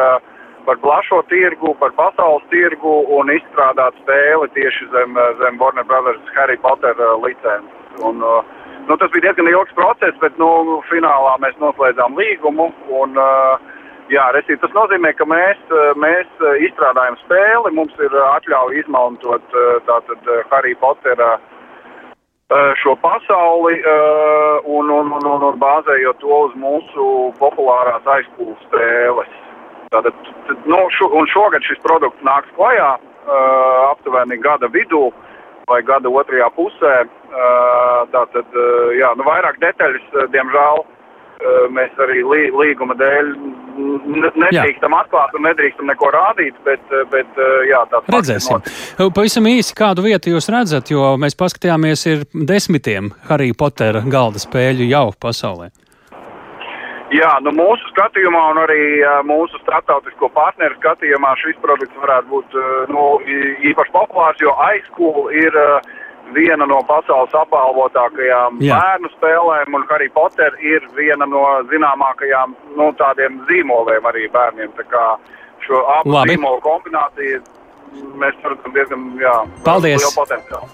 par 0.68 0.78
plašo 0.84 1.24
tirgu, 1.32 1.74
par 1.82 1.92
pasaules 1.98 2.46
tirgu 2.54 2.94
un 3.18 3.34
izstrādāt 3.34 3.98
spēli 4.04 4.48
tieši 4.54 4.88
zem, 4.94 5.18
zem 5.42 5.58
Warner 5.60 5.88
Brothers 5.90 6.22
Harry 6.38 6.56
Potter 6.62 6.94
e, 6.94 7.10
licences. 7.26 7.98
Un, 8.06 8.22
e, 8.22 8.38
nu, 8.86 8.94
tas 8.94 9.10
bija 9.10 9.26
diezgan 9.26 9.50
ilgs 9.50 9.74
process, 9.74 10.22
bet 10.22 10.38
nu, 10.38 10.78
finālā 10.92 11.34
mēs 11.42 11.58
noslēdzām 11.60 12.14
līgumu 12.20 12.70
un 13.02 13.18
uh, 13.18 13.58
Jā, 14.10 14.24
resīt, 14.34 14.58
tas 14.58 14.72
nozīmē, 14.74 15.12
ka 15.14 15.24
mēs, 15.28 15.58
eh, 15.70 15.92
mēs 16.02 16.26
eh, 16.42 16.64
izstrādājam 16.66 17.14
spēli, 17.22 17.70
mums 17.76 17.94
ir 18.02 18.10
eh, 18.10 18.26
atļauja 18.34 18.80
izmantot 18.82 19.54
tātad 19.86 20.30
Harry 20.50 20.74
Pottera 20.74 21.38
šo 22.82 22.96
pasauli 22.98 23.76
un, 24.66 24.88
un, 24.90 25.12
un, 25.14 25.26
un, 25.30 25.42
un 25.46 25.58
bāzējot 25.62 26.18
to 26.18 26.38
uz 26.48 26.56
mūsu 26.58 27.04
populārās 27.38 28.08
aizpūles 28.10 28.64
spēles. 28.66 29.36
Tātad, 29.94 30.30
nu, 30.66 30.80
šo, 30.96 31.06
un 31.14 31.30
šogad 31.30 31.62
šis 31.62 31.78
produkts 31.84 32.26
nāks 32.26 32.50
klajā 32.56 32.96
aptuveni 33.92 34.40
gada 34.42 34.66
vidū 34.74 35.12
vai 35.70 35.78
gada 35.86 36.10
otrajā 36.10 36.50
pusē. 36.58 36.96
Tātad, 38.10 38.58
jā, 38.98 39.14
nu, 39.14 39.28
vairāk 39.30 39.62
detaļas, 39.62 40.10
diemžēl, 40.34 40.82
mēs 41.72 41.98
arī 42.02 42.22
lī, 42.26 42.42
līguma 42.52 42.96
dēļ 42.98 43.32
nedrīkstam 44.36 44.92
jā. 44.92 45.02
atklāt 45.04 45.34
un 45.38 45.46
nedrīkstam 45.48 45.88
neko 45.90 46.10
rādīt, 46.14 46.56
bet, 46.66 46.82
bet 47.12 47.40
jā, 47.68 47.82
tāds 47.92 48.10
Redzēsim. 48.12 48.64
Pavisam 49.16 49.48
īsi, 49.50 49.76
kādu 49.78 50.04
vietu 50.04 50.34
jūs 50.34 50.50
redzat, 50.52 50.92
jo 50.92 51.14
mēs 51.20 51.38
paskatījāmies, 51.40 52.06
ir 52.10 52.24
desmitiem 52.34 53.12
Harry 53.30 53.52
Pottera 53.56 54.04
galda 54.04 54.42
spēļu 54.42 54.90
jau 54.90 55.06
pasaulē. 55.20 55.70
Jā, 57.10 57.30
nu 57.42 57.50
mūsu 57.50 57.88
skatījumā 57.90 58.40
un 58.52 58.60
arī 58.62 58.82
mūsu 59.26 59.58
starptautisko 59.64 60.28
partneru 60.30 60.76
skatījumā 60.78 61.32
šis 61.40 61.56
produkts 61.62 61.98
varētu 61.98 62.30
būt 62.30 62.54
nu, 62.94 63.06
īpaši 63.72 63.94
populārs, 63.96 64.38
jo 64.44 64.54
aizskūla 64.68 65.24
ir 65.34 65.58
uh, 65.58 65.96
viena 66.34 66.66
no 66.68 66.80
pasaules 66.88 67.34
apbalvotākajām 67.42 68.60
Jā. 68.64 68.78
bērnu 68.78 69.12
spēlēm, 69.16 69.76
un 69.78 69.86
Harry 69.90 70.10
Potter 70.14 70.56
ir 70.64 70.86
viena 70.96 71.28
no 71.28 71.44
zināmākajām 71.70 72.56
nu, 72.78 72.90
tādiem 72.98 73.40
zīmoliem 73.48 74.10
arī 74.10 74.28
bērniem. 74.32 74.74
Tā 74.78 74.86
kā 74.90 75.06
šo 75.66 75.84
abu 75.98 76.14
Labi. 76.14 76.34
zīmolu 76.34 76.62
kombināciju 76.64 77.42
mēs 78.20 78.36
redzam 78.46 78.74
diezgan 78.74 79.06
jā, 79.18 79.32
Paldies. 79.66 80.04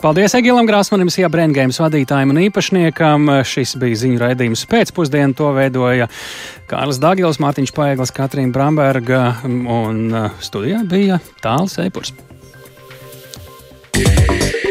Paldies 0.02 0.34
Egilam 0.36 0.68
Grāsmanim, 0.68 1.08
Sijā 1.12 1.30
Brengēmas 1.32 1.80
vadītājiem 1.80 2.34
un 2.34 2.42
īpašniekam. 2.44 3.30
Šis 3.48 3.72
bija 3.80 4.02
ziņu 4.02 4.20
raidījums 4.20 4.66
pēcpusdienu. 4.68 5.36
To 5.40 5.54
veidoja 5.56 6.10
Kārlis 6.68 7.00
Dagils, 7.00 7.40
Mārtiņš 7.40 7.72
Paeglis, 7.76 8.12
Katrīna 8.16 8.52
Bramberga 8.52 9.24
un 9.48 10.06
uh, 10.12 10.30
studijā 10.44 10.84
bija 10.88 11.20
Tāls 11.44 11.80
Eipurs. 11.82 12.12
Yeah. 13.96 14.65